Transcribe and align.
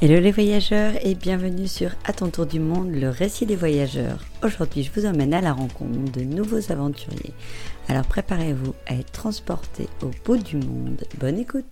Hello 0.00 0.20
les 0.20 0.30
voyageurs 0.30 0.92
et 1.04 1.16
bienvenue 1.16 1.66
sur 1.66 1.90
À 2.04 2.12
ton 2.12 2.30
tour 2.30 2.46
du 2.46 2.60
monde, 2.60 2.94
le 2.94 3.08
récit 3.08 3.46
des 3.46 3.56
voyageurs. 3.56 4.20
Aujourd'hui, 4.44 4.84
je 4.84 4.92
vous 4.92 5.06
emmène 5.06 5.34
à 5.34 5.40
la 5.40 5.52
rencontre 5.52 6.12
de 6.12 6.20
nouveaux 6.20 6.70
aventuriers. 6.70 7.34
Alors 7.88 8.06
préparez-vous 8.06 8.76
à 8.86 8.94
être 8.94 9.10
transportés 9.10 9.88
au 10.00 10.10
bout 10.24 10.36
du 10.36 10.54
monde. 10.54 11.02
Bonne 11.18 11.40
écoute 11.40 11.66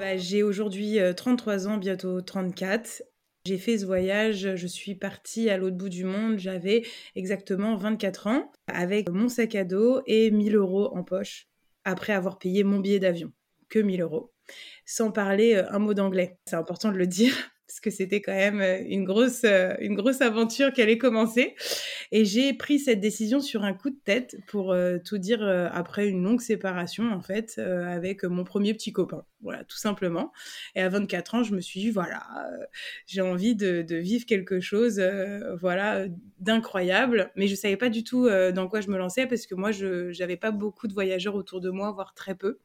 bah, 0.00 0.16
J'ai 0.16 0.42
aujourd'hui 0.42 0.98
33 1.16 1.68
euh, 1.68 1.70
ans, 1.70 1.76
bientôt 1.76 2.20
34. 2.20 3.04
J'ai 3.46 3.58
fait 3.58 3.78
ce 3.78 3.86
voyage, 3.86 4.56
je 4.56 4.66
suis 4.66 4.96
partie 4.96 5.50
à 5.50 5.56
l'autre 5.56 5.76
bout 5.76 5.88
du 5.88 6.02
monde, 6.02 6.36
j'avais 6.36 6.82
exactement 7.14 7.76
24 7.76 8.26
ans, 8.26 8.50
avec 8.66 9.08
mon 9.08 9.28
sac 9.28 9.54
à 9.54 9.62
dos 9.62 10.02
et 10.04 10.32
1000 10.32 10.56
euros 10.56 10.92
en 10.96 11.04
poche, 11.04 11.46
après 11.84 12.12
avoir 12.12 12.40
payé 12.40 12.64
mon 12.64 12.80
billet 12.80 12.98
d'avion, 12.98 13.32
que 13.68 13.78
1000 13.78 14.02
euros, 14.02 14.32
sans 14.84 15.12
parler 15.12 15.54
euh, 15.54 15.70
un 15.70 15.78
mot 15.78 15.94
d'anglais. 15.94 16.40
C'est 16.46 16.56
important 16.56 16.90
de 16.90 16.96
le 16.96 17.06
dire, 17.06 17.36
parce 17.66 17.80
que 17.80 17.90
c'était 17.90 18.20
quand 18.20 18.34
même 18.34 18.60
euh, 18.60 18.82
une 18.86 19.04
grosse, 19.04 19.42
euh, 19.44 19.74
une 19.80 19.94
grosse 19.94 20.20
aventure 20.20 20.72
qui 20.72 20.82
allait 20.82 20.98
commencer. 20.98 21.56
Et 22.12 22.24
j'ai 22.24 22.52
pris 22.52 22.78
cette 22.78 23.00
décision 23.00 23.40
sur 23.40 23.64
un 23.64 23.74
coup 23.74 23.90
de 23.90 23.98
tête, 24.04 24.36
pour 24.46 24.72
euh, 24.72 24.98
tout 25.04 25.18
dire, 25.18 25.42
après 25.72 26.08
une 26.08 26.22
longue 26.22 26.40
séparation, 26.40 27.10
en 27.12 27.20
fait, 27.20 27.58
avec 27.58 28.24
mon 28.24 28.44
premier 28.44 28.72
petit 28.74 28.92
copain. 28.92 29.24
Voilà, 29.42 29.64
tout 29.64 29.76
simplement. 29.76 30.32
Et 30.74 30.80
à 30.80 30.88
24 30.88 31.34
ans, 31.34 31.42
je 31.42 31.54
me 31.54 31.60
suis 31.60 31.80
dit, 31.80 31.90
voilà, 31.90 32.22
j'ai 33.06 33.20
envie 33.20 33.54
de, 33.54 33.82
de, 33.82 33.96
vivre 33.96 34.26
quelque 34.26 34.60
chose, 34.60 35.02
voilà, 35.60 36.06
d'incroyable. 36.38 37.30
Mais 37.36 37.48
je 37.48 37.54
savais 37.54 37.76
pas 37.76 37.88
du 37.88 38.04
tout 38.04 38.28
dans 38.54 38.68
quoi 38.68 38.80
je 38.80 38.88
me 38.88 38.98
lançais, 38.98 39.26
parce 39.26 39.46
que 39.46 39.54
moi, 39.54 39.72
je 39.72 40.16
n'avais 40.18 40.36
pas 40.36 40.50
beaucoup 40.50 40.86
de 40.86 40.94
voyageurs 40.94 41.34
autour 41.34 41.60
de 41.60 41.70
moi, 41.70 41.92
voire 41.92 42.14
très 42.14 42.34
peu. 42.34 42.58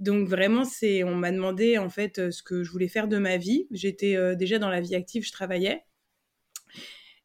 Donc 0.00 0.28
vraiment, 0.28 0.64
c'est, 0.64 1.04
on 1.04 1.14
m'a 1.14 1.30
demandé 1.30 1.78
en 1.78 1.88
fait 1.88 2.18
euh, 2.18 2.30
ce 2.30 2.42
que 2.42 2.64
je 2.64 2.70
voulais 2.70 2.88
faire 2.88 3.08
de 3.08 3.18
ma 3.18 3.36
vie. 3.36 3.66
J'étais 3.70 4.16
euh, 4.16 4.34
déjà 4.34 4.58
dans 4.58 4.68
la 4.68 4.80
vie 4.80 4.94
active, 4.94 5.24
je 5.24 5.32
travaillais. 5.32 5.84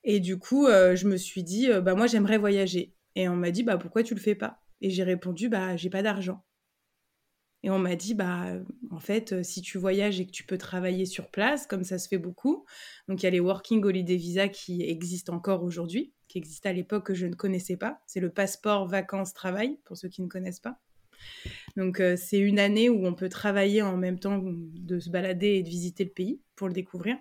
Et 0.03 0.19
du 0.19 0.37
coup, 0.37 0.67
euh, 0.67 0.95
je 0.95 1.07
me 1.07 1.17
suis 1.17 1.43
dit, 1.43 1.69
bah 1.83 1.95
moi 1.95 2.07
j'aimerais 2.07 2.37
voyager. 2.37 2.93
Et 3.15 3.27
on 3.27 3.35
m'a 3.35 3.51
dit, 3.51 3.63
bah 3.63 3.77
pourquoi 3.77 4.03
tu 4.03 4.13
le 4.13 4.21
fais 4.21 4.35
pas? 4.35 4.61
Et 4.81 4.89
j'ai 4.89 5.03
répondu, 5.03 5.49
bah 5.49 5.75
j'ai 5.75 5.89
pas 5.89 6.03
d'argent. 6.03 6.43
Et 7.63 7.69
on 7.69 7.79
m'a 7.79 7.95
dit, 7.95 8.13
bah 8.13 8.45
en 8.91 8.99
fait, 8.99 9.43
si 9.43 9.61
tu 9.61 9.77
voyages 9.77 10.21
et 10.21 10.25
que 10.25 10.31
tu 10.31 10.45
peux 10.45 10.57
travailler 10.57 11.05
sur 11.05 11.29
place, 11.29 11.67
comme 11.67 11.83
ça 11.83 11.99
se 11.99 12.07
fait 12.07 12.17
beaucoup, 12.17 12.65
donc 13.09 13.21
il 13.21 13.25
y 13.25 13.27
a 13.27 13.31
les 13.31 13.41
Working 13.41 13.83
Holiday 13.83 14.15
Visa 14.15 14.47
qui 14.47 14.83
existent 14.83 15.33
encore 15.33 15.63
aujourd'hui, 15.63 16.13
qui 16.29 16.37
existaient 16.37 16.69
à 16.69 16.73
l'époque 16.73 17.07
que 17.07 17.13
je 17.13 17.25
ne 17.25 17.35
connaissais 17.35 17.75
pas. 17.75 18.01
C'est 18.05 18.21
le 18.21 18.29
passeport 18.29 18.87
vacances-travail, 18.87 19.79
pour 19.83 19.97
ceux 19.97 20.07
qui 20.07 20.21
ne 20.21 20.27
connaissent 20.27 20.61
pas. 20.61 20.79
Donc 21.77 21.99
euh, 21.99 22.15
c'est 22.17 22.39
une 22.39 22.59
année 22.59 22.89
où 22.89 23.05
on 23.05 23.13
peut 23.13 23.29
travailler 23.29 23.81
en 23.81 23.97
même 23.97 24.19
temps 24.19 24.41
de 24.43 24.99
se 24.99 25.09
balader 25.09 25.55
et 25.55 25.63
de 25.63 25.69
visiter 25.69 26.03
le 26.03 26.09
pays 26.09 26.41
pour 26.55 26.67
le 26.67 26.73
découvrir. 26.73 27.17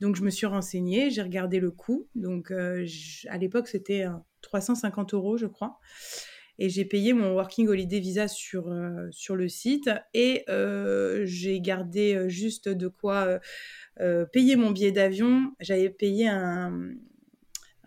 Donc 0.00 0.16
je 0.16 0.22
me 0.22 0.30
suis 0.30 0.46
renseignée, 0.46 1.10
j'ai 1.10 1.22
regardé 1.22 1.58
le 1.58 1.70
coût. 1.70 2.08
Donc 2.14 2.50
euh, 2.50 2.86
à 3.28 3.38
l'époque 3.38 3.68
c'était 3.68 4.06
350 4.42 5.14
euros 5.14 5.36
je 5.36 5.46
crois. 5.46 5.78
Et 6.60 6.68
j'ai 6.68 6.84
payé 6.84 7.12
mon 7.12 7.34
Working 7.34 7.68
Holiday 7.68 8.00
Visa 8.00 8.26
sur, 8.26 8.68
euh, 8.68 9.06
sur 9.12 9.36
le 9.36 9.48
site 9.48 9.90
et 10.12 10.44
j'ai 11.24 11.60
gardé 11.60 12.28
juste 12.28 12.68
de 12.68 12.88
quoi 12.88 13.40
payer 14.32 14.56
mon 14.56 14.70
billet 14.70 14.92
d'avion. 14.92 15.52
J'avais 15.60 15.90
payé 15.90 16.28
un, 16.28 16.94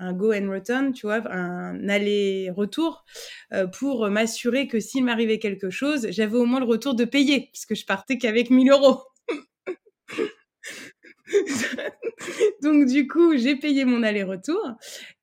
un 0.01 0.13
go 0.13 0.33
and 0.33 0.49
return, 0.49 0.93
tu 0.93 1.05
vois, 1.05 1.21
un 1.31 1.87
aller-retour 1.87 3.05
euh, 3.53 3.67
pour 3.67 4.09
m'assurer 4.09 4.67
que 4.67 4.79
s'il 4.79 5.05
m'arrivait 5.05 5.39
quelque 5.39 5.69
chose, 5.69 6.07
j'avais 6.09 6.37
au 6.37 6.45
moins 6.45 6.59
le 6.59 6.65
retour 6.65 6.95
de 6.95 7.05
payer, 7.05 7.49
puisque 7.53 7.75
je 7.75 7.85
partais 7.85 8.17
qu'avec 8.17 8.49
1000 8.49 8.71
euros. 8.71 9.03
Donc 12.61 12.87
du 12.87 13.07
coup, 13.07 13.37
j'ai 13.37 13.55
payé 13.55 13.85
mon 13.85 14.03
aller-retour 14.03 14.73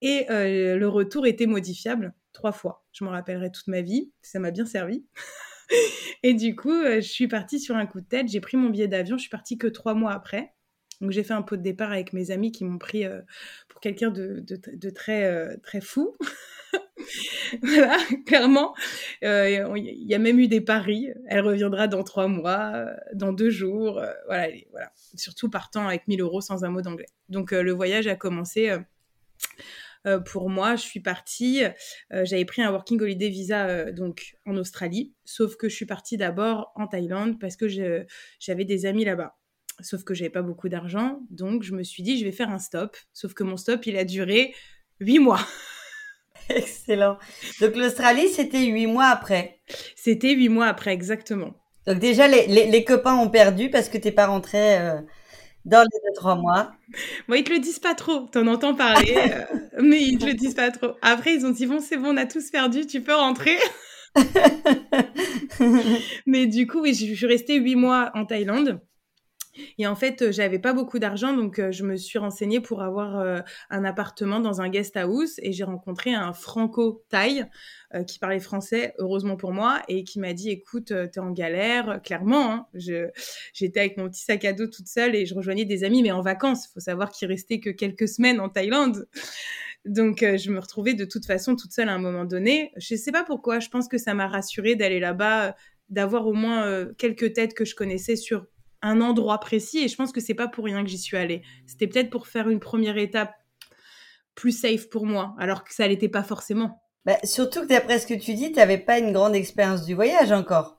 et 0.01 0.31
euh, 0.31 0.77
le 0.77 0.89
retour 0.89 1.27
était 1.27 1.47
modifiable 1.47 2.15
trois 2.33 2.53
fois. 2.53 2.87
Je 2.93 3.05
m'en 3.05 3.11
rappellerai 3.11 3.51
toute 3.51 3.67
ma 3.67 3.83
vie, 3.83 4.13
ça 4.23 4.39
m'a 4.39 4.53
bien 4.53 4.65
servi. 4.65 5.05
et 6.23 6.35
du 6.35 6.55
coup, 6.55 6.71
euh, 6.71 6.97
je 6.97 7.09
suis 7.09 7.29
partie 7.29 7.61
sur 7.61 7.77
un 7.77 7.87
coup 7.87 8.01
de 8.01 8.07
tête, 8.07 8.29
j'ai 8.29 8.41
pris 8.41 8.57
mon 8.57 8.71
billet 8.71 8.89
d'avion, 8.89 9.17
je 9.17 9.23
suis 9.23 9.31
partie 9.31 9.59
que 9.59 9.67
trois 9.67 9.95
mois 9.95 10.13
après. 10.13 10.55
Donc 11.01 11.13
j'ai 11.13 11.23
fait 11.23 11.35
un 11.35 11.43
pot 11.43 11.57
de 11.57 11.63
départ 11.63 11.93
avec 11.93 12.13
mes 12.13 12.31
amis 12.31 12.51
qui 12.51 12.65
m'ont 12.65 12.79
pris 12.79 13.05
euh, 13.05 13.21
pour 13.69 13.81
quelqu'un 13.81 14.11
de, 14.11 14.45
euh, 15.09 15.57
très 15.63 15.81
fou. 15.81 16.17
voilà, 17.63 17.97
clairement. 18.27 18.75
Euh, 19.23 19.75
il 19.77 20.07
y 20.07 20.15
a 20.15 20.19
même 20.19 20.39
eu 20.39 20.49
des 20.49 20.61
paris. 20.61 21.09
Elle 21.29 21.41
reviendra 21.41 21.87
dans 21.87 22.03
trois 22.03 22.27
mois, 22.27 22.87
dans 23.15 23.33
deux 23.33 23.51
jours. 23.51 24.03
voilà, 24.27 24.49
voilà. 24.71 24.91
Surtout 25.15 25.49
partant 25.49 25.87
avec 25.87 26.09
1000 26.09 26.21
euros 26.21 26.41
sans 26.41 26.65
un 26.65 26.71
mot 26.71 26.83
d'anglais. 26.83 27.09
Donc 27.29 27.53
le 27.53 27.73
voyage 27.73 28.09
a 28.09 28.17
commencé. 28.17 28.77
pour 30.27 30.51
moi, 30.51 30.75
je 30.75 30.83
suis 30.83 31.01
partie. 31.01 31.63
J'avais 32.11 32.45
pris 32.45 32.63
un 32.63 32.73
working 32.73 33.01
holiday 33.01 33.29
visa 33.29 33.93
donc 33.93 34.37
en 34.45 34.57
Australie, 34.57 35.15
sauf 35.25 35.57
que 35.57 35.69
je 35.69 35.77
suis 35.77 35.87
partie 35.87 36.17
d'abord 36.17 36.73
en 36.75 36.89
Thaïlande 36.89 37.39
parce 37.39 37.57
que 37.57 37.69
j'avais 37.69 38.65
des 38.65 38.85
amis 38.85 39.05
là-bas. 39.05 39.39
Sauf 39.81 40.03
que 40.03 40.13
j'avais 40.15 40.31
pas 40.31 40.43
beaucoup 40.43 40.69
d'argent, 40.69 41.21
donc 41.31 41.63
je 41.63 41.73
me 41.75 41.85
suis 41.85 42.03
dit 42.03 42.19
je 42.19 42.25
vais 42.25 42.33
faire 42.33 42.51
un 42.51 42.59
stop. 42.59 42.97
Sauf 43.13 43.33
que 43.35 43.45
mon 43.45 43.57
stop 43.57 43.87
il 43.87 43.97
a 43.97 44.05
duré 44.05 44.55
huit 45.01 45.21
mois. 45.21 45.41
Excellent. 46.49 47.19
Donc 47.61 47.77
l'Australie 47.77 48.29
c'était 48.29 48.65
huit 48.67 48.87
mois 48.87 49.07
après. 49.07 49.61
C'était 49.95 50.35
huit 50.35 50.49
mois 50.49 50.67
après 50.67 50.93
exactement. 50.93 51.55
Donc 51.87 52.01
déjà 52.01 52.27
les, 52.27 52.47
les, 52.47 52.85
copains 52.85 53.15
ont 53.15 53.31
perdu 53.31 53.71
parce 53.71 53.89
que 53.89 53.99
t'es 53.99 54.13
pas 54.13 54.27
rentré 54.27 54.79
euh, 54.79 55.01
dans 55.65 55.81
les 55.81 55.99
deux 56.07 56.15
trois 56.15 56.35
mois. 56.35 56.73
Bon 57.29 57.35
ils 57.37 57.45
te 57.45 57.53
le 57.53 57.61
disent 57.61 57.79
pas 57.79 57.95
trop, 57.95 58.27
t'en 58.33 58.47
entends 58.49 58.75
parler, 58.75 59.17
euh, 59.17 59.45
mais 59.83 60.03
ils 60.03 60.19
te 60.19 60.27
le 60.27 60.35
disent 60.35 60.55
pas 60.55 60.71
trop. 60.71 60.93
Après 61.03 61.35
ils 61.35 61.47
ont 61.47 61.51
dit 61.51 61.67
bon 61.67 61.81
c'est 61.81 61.97
bon 61.97 62.15
on 62.15 62.17
a 62.17 62.27
tous 62.27 62.51
perdu, 62.51 62.87
tu 62.87 63.01
peux 63.01 63.15
rentrer. 63.15 63.57
mais 66.27 66.47
du 66.47 66.67
coup 66.67 66.81
oui 66.81 66.95
je 66.95 67.15
suis 67.15 67.27
restée 67.27 67.57
huit 67.57 67.77
mois 67.77 68.11
en 68.15 68.25
Thaïlande. 68.27 68.81
Et 69.79 69.87
en 69.87 69.95
fait, 69.95 70.23
euh, 70.23 70.33
j'avais 70.33 70.59
pas 70.59 70.73
beaucoup 70.73 70.99
d'argent, 70.99 71.33
donc 71.33 71.59
euh, 71.59 71.73
je 71.73 71.85
me 71.85 71.97
suis 71.97 72.19
renseignée 72.19 72.61
pour 72.61 72.83
avoir 72.83 73.19
euh, 73.19 73.41
un 73.71 73.85
appartement 73.85 74.41
dans 74.41 74.61
un 74.61 74.69
guest 74.69 74.97
house 74.97 75.39
et 75.43 75.53
j'ai 75.53 75.65
rencontré 75.65 76.15
un 76.15 76.33
franco-thaï 76.33 77.47
qui 78.07 78.19
parlait 78.19 78.39
français, 78.39 78.93
heureusement 78.99 79.39
pour 79.39 79.53
moi, 79.53 79.81
et 79.89 80.05
qui 80.05 80.21
m'a 80.21 80.35
dit 80.35 80.51
écoute, 80.51 80.93
t'es 81.11 81.21
en 81.21 81.31
galère, 81.31 82.03
clairement. 82.03 82.53
Hein. 82.53 82.67
J'étais 83.55 83.81
avec 83.81 83.97
mon 83.97 84.11
petit 84.11 84.21
sac 84.21 84.45
à 84.45 84.53
dos 84.53 84.67
toute 84.67 84.89
seule 84.89 85.17
et 85.17 85.25
je 85.25 85.35
rejoignais 85.35 85.65
des 85.65 85.85
amis, 85.85 86.03
mais 86.03 86.11
en 86.11 86.21
vacances. 86.21 86.67
Il 86.67 86.73
faut 86.75 86.81
savoir 86.81 87.11
qu'il 87.11 87.29
restait 87.29 87.61
que 87.61 87.71
quelques 87.71 88.07
semaines 88.07 88.41
en 88.41 88.51
Thaïlande. 88.51 89.09
Donc, 89.87 90.19
je 90.21 90.51
me 90.51 90.59
retrouvais 90.59 90.93
de 90.93 91.07
toute 91.07 91.25
façon 91.25 91.57
toute 91.57 91.73
seule 91.73 91.89
à 91.89 91.95
un 91.95 91.99
moment 91.99 92.27
donné. 92.27 92.73
Je 92.77 92.95
sais 92.95 93.13
pas 93.13 93.25
pourquoi, 93.25 93.59
je 93.59 93.71
pense 93.71 93.89
que 93.89 93.97
ça 93.97 94.13
m'a 94.13 94.27
rassurée 94.27 94.75
d'aller 94.75 95.01
là-bas, 95.01 95.57
d'avoir 95.89 96.27
au 96.27 96.35
moins 96.35 96.87
quelques 96.99 97.33
têtes 97.33 97.55
que 97.55 97.65
je 97.65 97.75
connaissais 97.75 98.17
sur 98.17 98.45
un 98.83 99.01
endroit 99.01 99.39
précis 99.39 99.79
et 99.79 99.89
je 99.89 99.97
pense 99.97 100.13
que 100.13 100.21
c'est 100.21 100.35
pas 100.35 100.49
pour 100.49 100.65
rien 100.65 100.83
que 100.83 100.91
j'y 100.91 100.99
suis 100.99 101.17
allée. 101.17 101.43
C'était 101.67 101.87
peut-être 101.87 102.11
pour 102.11 102.27
faire 102.27 102.49
une 102.49 102.61
première 102.61 102.97
étape 102.97 103.33
plus 104.35 104.53
safe 104.53 104.89
pour 104.89 105.05
moi, 105.05 105.35
alors 105.39 105.65
que 105.65 105.75
ça 105.75 105.89
l'était 105.89 106.09
pas 106.09 106.23
forcément. 106.23 106.81
Bah, 107.05 107.17
surtout 107.25 107.63
que 107.63 107.67
d'après 107.67 107.99
ce 107.99 108.07
que 108.07 108.15
tu 108.15 108.35
dis, 108.35 108.53
tu 108.53 108.59
n'avais 108.59 108.79
pas 108.79 108.99
une 108.99 109.13
grande 109.13 109.35
expérience 109.35 109.85
du 109.85 109.95
voyage 109.95 110.31
encore. 110.31 110.79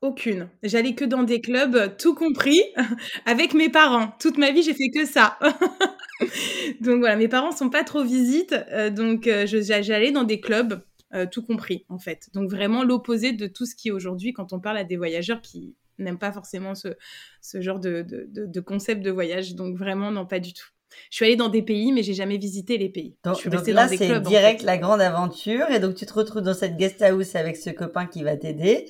Aucune. 0.00 0.50
J'allais 0.62 0.94
que 0.94 1.04
dans 1.04 1.22
des 1.22 1.40
clubs, 1.40 1.96
tout 1.96 2.14
compris, 2.14 2.62
avec 3.26 3.54
mes 3.54 3.70
parents. 3.70 4.12
Toute 4.20 4.36
ma 4.36 4.50
vie, 4.50 4.62
j'ai 4.62 4.74
fait 4.74 4.90
que 4.90 5.06
ça. 5.06 5.38
donc 6.80 6.98
voilà, 6.98 7.16
mes 7.16 7.28
parents 7.28 7.52
sont 7.52 7.70
pas 7.70 7.84
trop 7.84 8.04
visites, 8.04 8.54
euh, 8.70 8.90
donc 8.90 9.26
euh, 9.26 9.46
j'allais 9.46 10.12
dans 10.12 10.24
des 10.24 10.40
clubs, 10.40 10.84
euh, 11.14 11.26
tout 11.26 11.42
compris 11.42 11.86
en 11.88 11.98
fait. 11.98 12.28
Donc 12.34 12.50
vraiment 12.50 12.84
l'opposé 12.84 13.32
de 13.32 13.46
tout 13.46 13.66
ce 13.66 13.74
qui 13.74 13.88
est 13.88 13.92
aujourd'hui 13.92 14.32
quand 14.32 14.52
on 14.52 14.60
parle 14.60 14.76
à 14.76 14.84
des 14.84 14.96
voyageurs 14.96 15.40
qui 15.40 15.74
n'aime 15.98 16.18
pas 16.18 16.32
forcément 16.32 16.74
ce, 16.74 16.88
ce 17.40 17.60
genre 17.60 17.80
de, 17.80 18.04
de, 18.06 18.60
concept 18.60 19.02
de 19.02 19.10
voyage. 19.10 19.54
Donc 19.54 19.76
vraiment, 19.76 20.10
non, 20.10 20.26
pas 20.26 20.40
du 20.40 20.52
tout. 20.52 20.66
Je 21.10 21.16
suis 21.16 21.24
allée 21.24 21.36
dans 21.36 21.48
des 21.48 21.62
pays, 21.62 21.92
mais 21.92 22.02
j'ai 22.02 22.14
jamais 22.14 22.38
visité 22.38 22.78
les 22.78 22.88
pays. 22.88 23.16
Donc, 23.24 23.34
je 23.36 23.40
suis 23.40 23.48
restée 23.48 23.72
là, 23.72 23.88
c'est 23.88 24.20
direct 24.20 24.62
la 24.62 24.78
grande 24.78 25.00
aventure. 25.00 25.68
Et 25.70 25.80
donc, 25.80 25.96
tu 25.96 26.06
te 26.06 26.12
retrouves 26.12 26.42
dans 26.42 26.54
cette 26.54 26.76
guest 26.76 27.02
house 27.02 27.34
avec 27.34 27.56
ce 27.56 27.70
copain 27.70 28.06
qui 28.06 28.22
va 28.22 28.36
t'aider. 28.36 28.86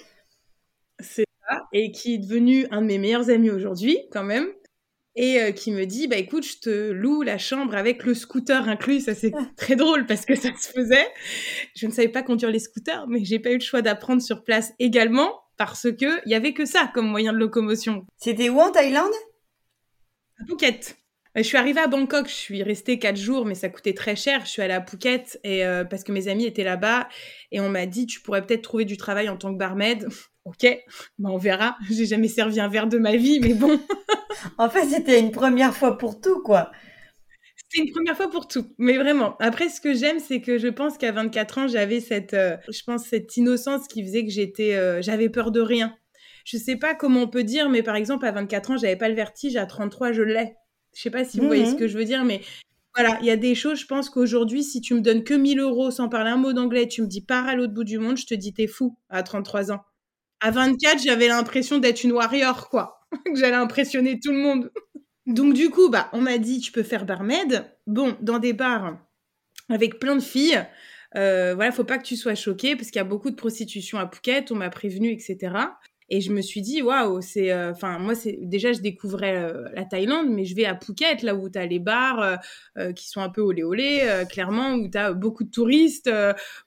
C'est 1.00 1.24
ça. 1.48 1.64
Et 1.72 1.92
qui 1.92 2.14
est 2.14 2.18
devenu 2.18 2.66
un 2.70 2.82
de 2.82 2.86
mes 2.86 2.98
meilleurs 2.98 3.30
amis 3.30 3.50
aujourd'hui, 3.50 3.98
quand 4.10 4.24
même. 4.24 4.46
Et 5.16 5.40
euh, 5.40 5.52
qui 5.52 5.70
me 5.70 5.86
dit, 5.86 6.08
bah 6.08 6.16
écoute, 6.16 6.44
je 6.44 6.58
te 6.58 6.90
loue 6.90 7.22
la 7.22 7.38
chambre 7.38 7.76
avec 7.76 8.04
le 8.04 8.14
scooter 8.14 8.68
inclus. 8.68 9.00
Ça, 9.00 9.14
c'est 9.14 9.32
très 9.56 9.76
drôle 9.76 10.06
parce 10.06 10.24
que 10.24 10.34
ça 10.34 10.50
se 10.56 10.68
faisait. 10.68 11.06
Je 11.76 11.86
ne 11.86 11.92
savais 11.92 12.08
pas 12.08 12.22
conduire 12.22 12.50
les 12.50 12.58
scooters, 12.58 13.06
mais 13.08 13.24
j'ai 13.24 13.38
pas 13.38 13.50
eu 13.50 13.54
le 13.54 13.60
choix 13.60 13.80
d'apprendre 13.80 14.20
sur 14.20 14.42
place 14.42 14.72
également 14.78 15.43
parce 15.56 15.90
que 15.90 16.24
il 16.26 16.30
y 16.30 16.34
avait 16.34 16.52
que 16.52 16.64
ça 16.64 16.90
comme 16.92 17.08
moyen 17.08 17.32
de 17.32 17.38
locomotion. 17.38 18.06
C'était 18.16 18.48
où 18.48 18.60
en 18.60 18.70
Thaïlande? 18.70 19.12
À 20.40 20.46
Phuket. 20.46 20.96
Je 21.36 21.42
suis 21.42 21.56
arrivée 21.56 21.80
à 21.80 21.88
Bangkok, 21.88 22.28
je 22.28 22.34
suis 22.34 22.62
restée 22.62 23.00
quatre 23.00 23.16
jours, 23.16 23.44
mais 23.44 23.56
ça 23.56 23.68
coûtait 23.68 23.92
très 23.92 24.14
cher. 24.14 24.42
Je 24.44 24.50
suis 24.50 24.62
allée 24.62 24.74
à 24.74 24.84
Phuket 24.84 25.40
et 25.42 25.66
euh, 25.66 25.84
parce 25.84 26.04
que 26.04 26.12
mes 26.12 26.28
amis 26.28 26.46
étaient 26.46 26.62
là-bas 26.62 27.08
et 27.50 27.58
on 27.58 27.68
m'a 27.68 27.86
dit 27.86 28.06
tu 28.06 28.20
pourrais 28.20 28.46
peut-être 28.46 28.62
trouver 28.62 28.84
du 28.84 28.96
travail 28.96 29.28
en 29.28 29.36
tant 29.36 29.52
que 29.52 29.58
barmaid. 29.58 30.06
ok, 30.44 30.64
bah 31.18 31.30
on 31.32 31.38
verra. 31.38 31.76
J'ai 31.90 32.06
jamais 32.06 32.28
servi 32.28 32.60
un 32.60 32.68
verre 32.68 32.86
de 32.86 32.98
ma 32.98 33.16
vie, 33.16 33.40
mais 33.40 33.54
bon. 33.54 33.80
en 34.58 34.70
fait, 34.70 34.84
c'était 34.84 35.18
une 35.18 35.32
première 35.32 35.74
fois 35.74 35.98
pour 35.98 36.20
tout, 36.20 36.40
quoi. 36.42 36.70
C'était 37.74 37.88
une 37.88 37.92
première 37.92 38.16
fois 38.16 38.30
pour 38.30 38.46
tout, 38.46 38.66
mais 38.78 38.96
vraiment. 38.96 39.36
Après, 39.40 39.68
ce 39.68 39.80
que 39.80 39.94
j'aime, 39.94 40.20
c'est 40.20 40.40
que 40.40 40.58
je 40.58 40.68
pense 40.68 40.96
qu'à 40.96 41.10
24 41.10 41.58
ans, 41.58 41.68
j'avais 41.68 42.00
cette, 42.00 42.34
euh, 42.34 42.56
je 42.70 42.82
pense, 42.84 43.04
cette 43.04 43.36
innocence 43.36 43.88
qui 43.88 44.04
faisait 44.04 44.24
que 44.24 44.30
j'étais, 44.30 44.74
euh, 44.74 45.02
j'avais 45.02 45.28
peur 45.28 45.50
de 45.50 45.60
rien. 45.60 45.96
Je 46.44 46.56
sais 46.56 46.76
pas 46.76 46.94
comment 46.94 47.22
on 47.22 47.28
peut 47.28 47.42
dire, 47.42 47.68
mais 47.68 47.82
par 47.82 47.96
exemple, 47.96 48.26
à 48.26 48.32
24 48.32 48.70
ans, 48.72 48.76
j'avais 48.76 48.96
pas 48.96 49.08
le 49.08 49.14
vertige. 49.14 49.56
À 49.56 49.66
33, 49.66 50.12
je 50.12 50.22
l'ai. 50.22 50.54
Je 50.94 51.02
sais 51.02 51.10
pas 51.10 51.24
si 51.24 51.40
vous 51.40 51.46
voyez 51.46 51.64
ce 51.64 51.72
mhm. 51.72 51.78
que 51.78 51.88
je 51.88 51.98
veux 51.98 52.04
dire, 52.04 52.24
mais 52.24 52.42
voilà, 52.94 53.18
il 53.20 53.26
y 53.26 53.30
a 53.30 53.36
des 53.36 53.56
choses, 53.56 53.80
je 53.80 53.86
pense 53.86 54.08
qu'aujourd'hui, 54.08 54.62
si 54.62 54.80
tu 54.80 54.94
me 54.94 55.00
donnes 55.00 55.24
que 55.24 55.34
1000 55.34 55.58
euros 55.58 55.90
sans 55.90 56.08
parler 56.08 56.30
un 56.30 56.36
mot 56.36 56.52
d'anglais, 56.52 56.86
tu 56.86 57.02
me 57.02 57.08
dis 57.08 57.22
pars 57.22 57.48
à 57.48 57.56
l'autre 57.56 57.74
bout 57.74 57.82
du 57.82 57.98
monde, 57.98 58.16
je 58.16 58.26
te 58.26 58.34
dis 58.34 58.52
t'es 58.54 58.68
fou 58.68 58.96
à 59.08 59.24
33 59.24 59.72
ans. 59.72 59.80
À 60.40 60.52
24, 60.52 61.02
j'avais 61.02 61.26
l'impression 61.26 61.78
d'être 61.78 62.04
une 62.04 62.12
warrior, 62.12 62.68
quoi. 62.68 63.00
que 63.24 63.34
j'allais 63.34 63.56
impressionner 63.56 64.20
tout 64.20 64.30
le 64.30 64.38
monde. 64.38 64.70
Donc 65.26 65.54
du 65.54 65.70
coup, 65.70 65.88
bah, 65.88 66.08
on 66.12 66.20
m'a 66.20 66.38
dit 66.38 66.60
tu 66.60 66.72
peux 66.72 66.82
faire 66.82 67.06
barmaid. 67.06 67.64
Bon, 67.86 68.16
dans 68.20 68.38
des 68.38 68.52
bars 68.52 68.98
avec 69.68 69.98
plein 69.98 70.16
de 70.16 70.22
filles. 70.22 70.64
Euh, 71.16 71.54
voilà, 71.54 71.70
faut 71.70 71.84
pas 71.84 71.98
que 71.98 72.04
tu 72.04 72.16
sois 72.16 72.34
choqué 72.34 72.74
parce 72.76 72.88
qu'il 72.88 72.98
y 72.98 73.00
a 73.00 73.04
beaucoup 73.04 73.30
de 73.30 73.36
prostitution 73.36 73.98
à 73.98 74.08
Phuket. 74.08 74.50
On 74.50 74.56
m'a 74.56 74.70
prévenu, 74.70 75.10
etc. 75.10 75.52
Et 76.10 76.20
je 76.20 76.32
me 76.32 76.42
suis 76.42 76.60
dit, 76.60 76.82
waouh, 76.82 77.22
c'est. 77.22 77.50
Euh, 77.50 77.70
enfin, 77.70 77.98
moi, 77.98 78.14
c'est 78.14 78.38
déjà, 78.42 78.72
je 78.72 78.80
découvrais 78.80 79.36
euh, 79.36 79.68
la 79.74 79.84
Thaïlande, 79.84 80.28
mais 80.28 80.44
je 80.44 80.54
vais 80.54 80.66
à 80.66 80.78
Phuket, 80.78 81.22
là 81.22 81.34
où 81.34 81.48
tu 81.48 81.58
as 81.58 81.66
les 81.66 81.78
bars 81.78 82.38
euh, 82.78 82.92
qui 82.92 83.08
sont 83.08 83.22
un 83.22 83.30
peu 83.30 83.40
olé 83.40 83.62
olé, 83.62 84.24
clairement, 84.30 84.74
où 84.74 84.88
tu 84.88 84.98
as 84.98 85.12
beaucoup 85.12 85.44
de 85.44 85.50
touristes. 85.50 86.10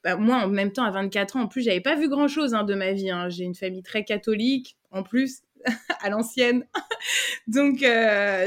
Bah, 0.03 0.15
moi, 0.15 0.37
en 0.37 0.47
même 0.47 0.71
temps, 0.71 0.83
à 0.83 0.91
24 0.91 1.35
ans, 1.35 1.41
en 1.41 1.47
plus, 1.47 1.61
j'avais 1.61 1.81
pas 1.81 1.95
vu 1.95 2.09
grand 2.09 2.27
chose 2.27 2.53
hein, 2.53 2.63
de 2.63 2.73
ma 2.73 2.93
vie. 2.93 3.11
Hein. 3.11 3.29
J'ai 3.29 3.43
une 3.43 3.55
famille 3.55 3.83
très 3.83 4.03
catholique, 4.03 4.75
en 4.91 5.03
plus, 5.03 5.41
à 6.01 6.09
l'ancienne. 6.09 6.65
donc, 7.47 7.83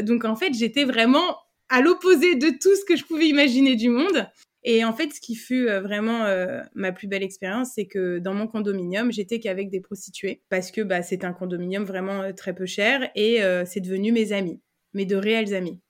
donc, 0.03 0.25
en 0.25 0.37
fait, 0.37 0.53
j'étais 0.55 0.85
vraiment 0.85 1.37
à 1.69 1.81
l'opposé 1.81 2.35
de 2.35 2.51
tout 2.51 2.75
ce 2.77 2.85
que 2.85 2.97
je 2.97 3.05
pouvais 3.05 3.29
imaginer 3.29 3.77
du 3.77 3.89
monde. 3.89 4.29
Et 4.63 4.85
en 4.85 4.93
fait, 4.93 5.13
ce 5.13 5.21
qui 5.21 5.37
fut 5.37 5.69
euh, 5.69 5.81
vraiment 5.81 6.25
euh, 6.25 6.61
ma 6.75 6.93
plus 6.93 7.07
belle 7.07 7.23
expérience, 7.23 7.71
c'est 7.75 7.87
que 7.87 8.19
dans 8.19 8.35
mon 8.35 8.47
condominium, 8.47 9.11
j'étais 9.11 9.41
qu'avec 9.41 9.71
des 9.71 9.81
prostituées 9.81 10.43
parce 10.51 10.71
que 10.71 10.83
bah, 10.83 11.03
c'est 11.03 11.25
un 11.25 11.33
condominium 11.33 11.85
vraiment 11.85 12.23
euh, 12.23 12.33
très 12.33 12.55
peu 12.55 12.67
cher 12.67 13.11
et 13.15 13.41
c'est 13.65 13.81
devenu 13.81 14.13
mes 14.13 14.33
amis, 14.33 14.61
mes 14.93 15.07
de 15.07 15.17
réels 15.17 15.55
amis. 15.55 15.81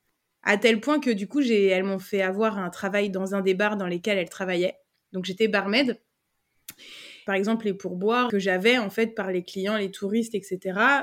À 0.43 0.57
tel 0.57 0.81
point 0.81 1.01
que 1.01 1.11
du 1.11 1.27
coup, 1.27 1.41
elles 1.41 1.85
m'ont 1.85 1.99
fait 1.99 2.23
avoir 2.23 2.59
un 2.59 2.71
travail 2.71 3.11
dans 3.11 3.35
un 3.35 3.41
des 3.41 3.55
bars 3.55 3.77
dans 3.77 3.87
lesquels 3.87 4.19
elles 4.19 4.31
travaillaient. 4.31 4.79
Donc 5.13 5.25
j'étais 5.25 5.49
barmaid. 5.49 6.01
Par 7.31 7.37
exemple, 7.37 7.67
les 7.67 7.75
pourboires 7.75 8.27
que 8.27 8.41
j'avais 8.41 8.77
en 8.77 8.91
fait 8.91 9.15
par 9.15 9.31
les 9.31 9.45
clients, 9.45 9.77
les 9.77 9.93
touristes, 9.93 10.35
etc. 10.35 10.59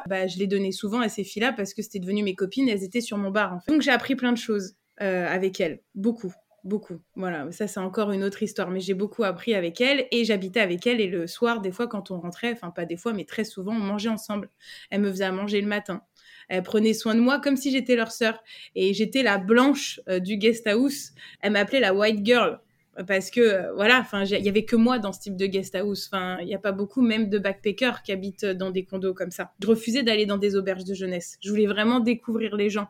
Bah, 0.08 0.28
je 0.28 0.38
les 0.38 0.48
donnais 0.48 0.74
souvent 0.74 1.00
à 1.00 1.08
ces 1.08 1.24
filles-là 1.24 1.54
parce 1.54 1.74
que 1.74 1.82
c'était 1.82 2.00
devenu 2.00 2.22
mes 2.22 2.36
copines. 2.36 2.68
Elles 2.68 2.84
étaient 2.84 3.00
sur 3.00 3.18
mon 3.18 3.32
bar. 3.32 3.60
Donc 3.70 3.82
j'ai 3.82 3.92
appris 3.92 4.18
plein 4.18 4.34
de 4.34 4.38
choses 4.38 4.76
avec 4.98 5.62
elles, 5.62 5.80
beaucoup 5.96 6.34
beaucoup. 6.66 7.00
Voilà, 7.16 7.50
ça 7.54 7.66
c'est 7.68 7.80
encore 7.80 8.12
une 8.12 8.26
autre 8.26 8.44
histoire, 8.44 8.70
mais 8.70 8.82
j'ai 8.82 8.94
beaucoup 8.94 9.24
appris 9.24 9.56
avec 9.56 9.80
elle 9.80 10.06
et 10.12 10.26
j'habitais 10.26 10.60
avec 10.60 10.86
elle 10.86 11.00
et 11.00 11.08
le 11.08 11.26
soir, 11.26 11.62
des 11.62 11.72
fois 11.72 11.88
quand 11.88 12.12
on 12.12 12.20
rentrait, 12.20 12.52
enfin 12.52 12.72
pas 12.72 12.84
des 12.84 12.98
fois, 12.98 13.14
mais 13.14 13.24
très 13.24 13.46
souvent, 13.46 13.72
on 13.72 13.80
mangeait 13.80 14.10
ensemble. 14.10 14.50
Elle 14.90 15.00
me 15.00 15.10
faisait 15.10 15.24
à 15.24 15.32
manger 15.32 15.62
le 15.62 15.68
matin. 15.68 16.02
Elle 16.50 16.64
prenait 16.64 16.94
soin 16.94 17.16
de 17.16 17.22
moi 17.22 17.40
comme 17.40 17.56
si 17.56 17.72
j'étais 17.72 17.96
leur 17.96 18.12
sœur 18.12 18.44
et 18.76 18.94
j'étais 18.94 19.24
la 19.24 19.38
blanche 19.38 20.02
euh, 20.10 20.20
du 20.20 20.36
guest 20.36 20.68
house. 20.68 21.14
Elle 21.42 21.54
m'appelait 21.54 21.80
la 21.80 21.94
white 21.94 22.26
girl 22.26 22.60
parce 23.06 23.30
que 23.30 23.42
euh, 23.42 23.74
voilà, 23.74 24.00
enfin 24.00 24.24
il 24.24 24.44
y 24.44 24.50
avait 24.50 24.66
que 24.66 24.76
moi 24.76 24.98
dans 25.00 25.12
ce 25.12 25.20
type 25.20 25.36
de 25.36 25.46
guest 25.46 25.76
house. 25.76 26.10
Enfin, 26.12 26.38
il 26.42 26.48
y 26.48 26.56
a 26.56 26.60
pas 26.60 26.72
beaucoup 26.72 27.02
même 27.02 27.30
de 27.30 27.38
backpackers 27.38 28.02
qui 28.02 28.12
habitent 28.12 28.46
dans 28.46 28.72
des 28.72 28.86
condos 28.86 29.14
comme 29.14 29.32
ça. 29.32 29.52
Je 29.62 29.68
refusais 29.68 30.04
d'aller 30.04 30.26
dans 30.26 30.38
des 30.38 30.56
auberges 30.56 30.86
de 30.86 30.94
jeunesse. 30.94 31.38
Je 31.42 31.50
voulais 31.50 31.68
vraiment 31.68 32.00
découvrir 32.00 32.56
les 32.56 32.70
gens. 32.70 32.88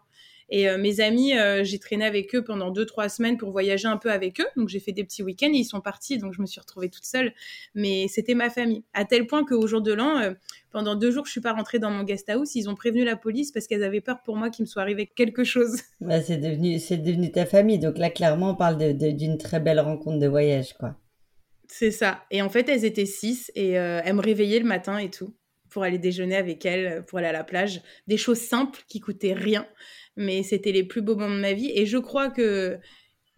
Et 0.49 0.69
euh, 0.69 0.77
mes 0.77 1.01
amis, 1.01 1.37
euh, 1.37 1.63
j'ai 1.63 1.77
traîné 1.77 2.05
avec 2.05 2.33
eux 2.33 2.43
pendant 2.43 2.71
deux, 2.71 2.85
trois 2.85 3.09
semaines 3.09 3.37
pour 3.37 3.51
voyager 3.51 3.87
un 3.87 3.97
peu 3.97 4.11
avec 4.11 4.39
eux. 4.39 4.47
Donc 4.55 4.69
j'ai 4.69 4.79
fait 4.79 4.93
des 4.93 5.03
petits 5.03 5.23
week-ends 5.23 5.51
et 5.53 5.57
ils 5.57 5.65
sont 5.65 5.81
partis. 5.81 6.17
Donc 6.17 6.33
je 6.33 6.41
me 6.41 6.45
suis 6.45 6.59
retrouvée 6.59 6.89
toute 6.89 7.05
seule. 7.05 7.33
Mais 7.75 8.07
c'était 8.07 8.33
ma 8.33 8.49
famille. 8.49 8.83
À 8.93 9.03
tel 9.03 9.27
point 9.27 9.45
qu'au 9.45 9.67
jour 9.67 9.81
de 9.81 9.91
l'an, 9.91 10.19
euh, 10.19 10.33
pendant 10.71 10.95
deux 10.95 11.11
jours, 11.11 11.25
je 11.25 11.31
suis 11.31 11.41
pas 11.41 11.53
rentrée 11.53 11.79
dans 11.79 11.91
mon 11.91 12.03
guest 12.03 12.29
house. 12.29 12.55
Ils 12.55 12.69
ont 12.69 12.75
prévenu 12.75 13.03
la 13.03 13.17
police 13.17 13.51
parce 13.51 13.67
qu'elles 13.67 13.83
avaient 13.83 14.01
peur 14.01 14.21
pour 14.23 14.37
moi 14.37 14.49
qu'il 14.49 14.63
me 14.63 14.67
soit 14.67 14.81
arrivé 14.81 15.07
quelque 15.07 15.43
chose. 15.43 15.81
Bah, 15.99 16.21
c'est 16.21 16.37
devenu, 16.37 16.79
c'est 16.79 16.97
devenu 16.97 17.31
ta 17.31 17.45
famille. 17.45 17.79
Donc 17.79 17.97
là, 17.97 18.09
clairement, 18.09 18.51
on 18.51 18.55
parle 18.55 18.77
d'une 18.77 19.37
très 19.37 19.59
belle 19.59 19.79
rencontre 19.79 20.19
de 20.19 20.27
voyage, 20.27 20.73
quoi. 20.73 20.95
C'est 21.67 21.91
ça. 21.91 22.23
Et 22.31 22.41
en 22.41 22.49
fait, 22.49 22.69
elles 22.69 22.85
étaient 22.85 23.05
six 23.05 23.51
et 23.55 23.71
elles 23.71 24.13
me 24.13 24.21
réveillaient 24.21 24.59
le 24.59 24.65
matin 24.65 24.99
et 24.99 25.09
tout 25.09 25.33
pour 25.69 25.83
aller 25.83 25.97
déjeuner 25.97 26.37
avec 26.37 26.65
elles, 26.65 27.03
pour 27.05 27.17
aller 27.17 27.27
à 27.27 27.33
la 27.33 27.43
plage. 27.43 27.81
Des 28.05 28.15
choses 28.15 28.39
simples 28.39 28.79
qui 28.87 29.01
coûtaient 29.01 29.33
rien 29.33 29.67
mais 30.17 30.43
c'était 30.43 30.71
les 30.71 30.83
plus 30.83 31.01
beaux 31.01 31.15
moments 31.15 31.35
de 31.35 31.41
ma 31.41 31.53
vie. 31.53 31.71
Et 31.73 31.85
je 31.85 31.97
crois 31.97 32.29
que 32.29 32.77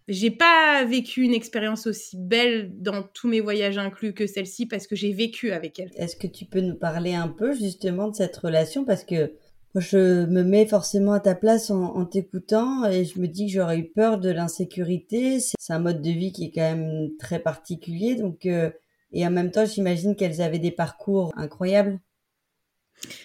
j'ai 0.08 0.30
pas 0.30 0.84
vécu 0.84 1.22
une 1.22 1.34
expérience 1.34 1.86
aussi 1.86 2.16
belle 2.16 2.72
dans 2.80 3.02
tous 3.02 3.28
mes 3.28 3.40
voyages 3.40 3.78
inclus 3.78 4.12
que 4.12 4.26
celle-ci 4.26 4.66
parce 4.66 4.86
que 4.86 4.96
j'ai 4.96 5.12
vécu 5.12 5.52
avec 5.52 5.78
elle. 5.78 5.90
Est-ce 5.94 6.16
que 6.16 6.26
tu 6.26 6.46
peux 6.46 6.60
nous 6.60 6.74
parler 6.74 7.14
un 7.14 7.28
peu 7.28 7.52
justement 7.54 8.08
de 8.08 8.16
cette 8.16 8.36
relation? 8.36 8.84
Parce 8.84 9.04
que 9.04 9.32
moi, 9.72 9.82
je 9.82 10.26
me 10.26 10.42
mets 10.42 10.66
forcément 10.66 11.12
à 11.12 11.20
ta 11.20 11.36
place 11.36 11.70
en, 11.70 12.04
t'écoutant 12.04 12.86
et 12.86 13.04
je 13.04 13.20
me 13.20 13.28
dis 13.28 13.46
que 13.46 13.52
j'aurais 13.52 13.78
eu 13.78 13.88
peur 13.88 14.18
de 14.18 14.30
l'insécurité. 14.30 15.38
C'est 15.38 15.72
un 15.72 15.78
mode 15.78 16.02
de 16.02 16.10
vie 16.10 16.32
qui 16.32 16.46
est 16.46 16.50
quand 16.50 16.76
même 16.76 17.10
très 17.20 17.38
particulier, 17.38 18.16
donc 18.16 18.46
euh, 18.46 18.70
et 19.12 19.24
en 19.26 19.30
même 19.30 19.50
temps, 19.50 19.66
j'imagine 19.66 20.16
qu'elles 20.16 20.40
avaient 20.40 20.58
des 20.58 20.70
parcours 20.72 21.32
incroyables. 21.36 22.00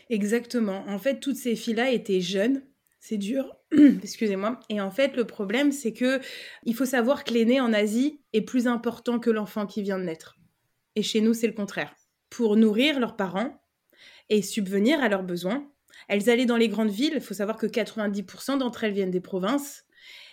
Exactement. 0.10 0.84
En 0.88 1.00
fait, 1.00 1.20
toutes 1.20 1.36
ces 1.36 1.56
filles-là 1.56 1.92
étaient 1.92 2.22
jeunes 2.22 2.62
c'est 3.08 3.18
dur, 3.18 3.56
excusez-moi. 4.02 4.60
Et 4.70 4.82
en 4.82 4.90
fait, 4.90 5.16
le 5.16 5.26
problème, 5.26 5.72
c'est 5.72 5.94
que 5.94 6.20
il 6.64 6.74
faut 6.74 6.86
savoir 6.86 7.24
que 7.24 7.34
l'aîné 7.34 7.62
en 7.62 7.72
Asie 7.72 8.20
est 8.34 8.42
plus 8.42 8.66
important 8.66 9.20
que 9.20 9.30
l'enfant 9.30 9.68
qui 9.68 9.84
vient 9.84 10.00
de 10.00 10.06
naître. 10.06 10.40
Et 10.96 11.04
chez 11.04 11.22
nous, 11.22 11.36
c'est 11.36 11.46
le 11.46 11.54
contraire. 11.54 11.94
Pour 12.32 12.58
nourrir 12.58 13.00
leurs 13.00 13.16
parents 13.16 13.62
et 14.30 14.42
subvenir 14.42 15.04
à 15.04 15.10
leurs 15.10 15.22
besoins, 15.22 15.70
elles 16.08 16.32
allaient 16.32 16.48
dans 16.48 16.58
les 16.58 16.68
grandes 16.68 16.90
villes. 16.90 17.14
Il 17.14 17.22
faut 17.22 17.36
savoir 17.36 17.58
que 17.58 17.68
90% 17.68 18.58
d'entre 18.58 18.86
elles 18.86 18.94
viennent 18.94 19.12
des 19.12 19.22
provinces. 19.22 19.84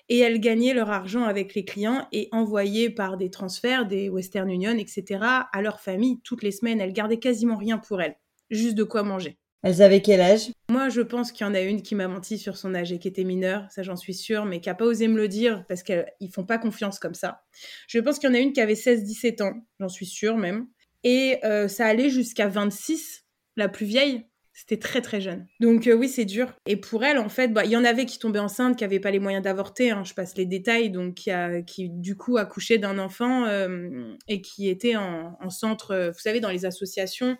Et 0.08 0.18
elles 0.20 0.40
gagnaient 0.40 0.74
leur 0.74 0.90
argent 0.90 1.24
avec 1.24 1.54
les 1.54 1.66
clients 1.66 2.08
et 2.10 2.30
envoyaient 2.32 2.90
par 2.90 3.18
des 3.18 3.28
transferts, 3.28 3.86
des 3.86 4.08
Western 4.08 4.48
Union, 4.50 4.78
etc., 4.78 5.20
à 5.20 5.60
leur 5.60 5.80
famille 5.80 6.22
toutes 6.22 6.42
les 6.42 6.52
semaines. 6.52 6.80
Elles 6.80 6.94
gardaient 6.94 7.18
quasiment 7.18 7.56
rien 7.56 7.76
pour 7.76 8.00
elles, 8.00 8.16
juste 8.50 8.76
de 8.76 8.84
quoi 8.84 9.02
manger. 9.02 9.38
Elles 9.62 9.80
avaient 9.80 10.02
quel 10.02 10.20
âge? 10.20 10.50
Moi, 10.68 10.88
je 10.88 11.00
pense 11.00 11.30
qu'il 11.30 11.46
y 11.46 11.48
en 11.48 11.54
a 11.54 11.60
une 11.60 11.82
qui 11.82 11.94
m'a 11.94 12.08
menti 12.08 12.36
sur 12.36 12.56
son 12.56 12.74
âge 12.74 12.92
et 12.92 12.98
qui 12.98 13.06
était 13.06 13.24
mineure, 13.24 13.66
ça 13.70 13.82
j'en 13.82 13.96
suis 13.96 14.14
sûre, 14.14 14.44
mais 14.44 14.60
qui 14.60 14.68
n'a 14.68 14.74
pas 14.74 14.84
osé 14.84 15.06
me 15.06 15.16
le 15.16 15.28
dire 15.28 15.64
parce 15.68 15.82
qu'ils 15.82 16.30
font 16.32 16.44
pas 16.44 16.58
confiance 16.58 16.98
comme 16.98 17.14
ça. 17.14 17.44
Je 17.86 17.98
pense 18.00 18.18
qu'il 18.18 18.28
y 18.28 18.32
en 18.32 18.34
a 18.34 18.40
une 18.40 18.52
qui 18.52 18.60
avait 18.60 18.74
16-17 18.74 19.42
ans, 19.42 19.54
j'en 19.78 19.88
suis 19.88 20.06
sûre 20.06 20.36
même. 20.36 20.66
Et 21.04 21.38
euh, 21.44 21.68
ça 21.68 21.86
allait 21.86 22.10
jusqu'à 22.10 22.48
26, 22.48 23.24
la 23.56 23.68
plus 23.68 23.86
vieille. 23.86 24.26
C'était 24.54 24.78
très 24.78 25.00
très 25.00 25.20
jeune. 25.20 25.46
Donc 25.60 25.86
euh, 25.86 25.94
oui, 25.94 26.08
c'est 26.08 26.26
dur. 26.26 26.52
Et 26.66 26.76
pour 26.76 27.04
elle, 27.04 27.18
en 27.18 27.28
fait, 27.28 27.48
bah, 27.48 27.64
il 27.64 27.70
y 27.70 27.76
en 27.76 27.84
avait 27.84 28.04
qui 28.04 28.18
tombaient 28.18 28.38
enceintes, 28.38 28.76
qui 28.76 28.84
n'avaient 28.84 29.00
pas 29.00 29.10
les 29.10 29.18
moyens 29.18 29.42
d'avorter. 29.42 29.90
Hein, 29.90 30.04
je 30.04 30.12
passe 30.12 30.36
les 30.36 30.44
détails. 30.44 30.90
Donc 30.90 31.26
qui, 31.66 31.88
du 31.88 32.16
coup 32.16 32.36
accouchait 32.36 32.78
d'un 32.78 32.98
enfant 32.98 33.46
euh, 33.46 34.14
et 34.28 34.42
qui 34.42 34.68
était 34.68 34.94
en 34.96 35.50
centre, 35.50 36.10
vous 36.12 36.20
savez, 36.20 36.40
dans 36.40 36.50
les 36.50 36.66
associations 36.66 37.38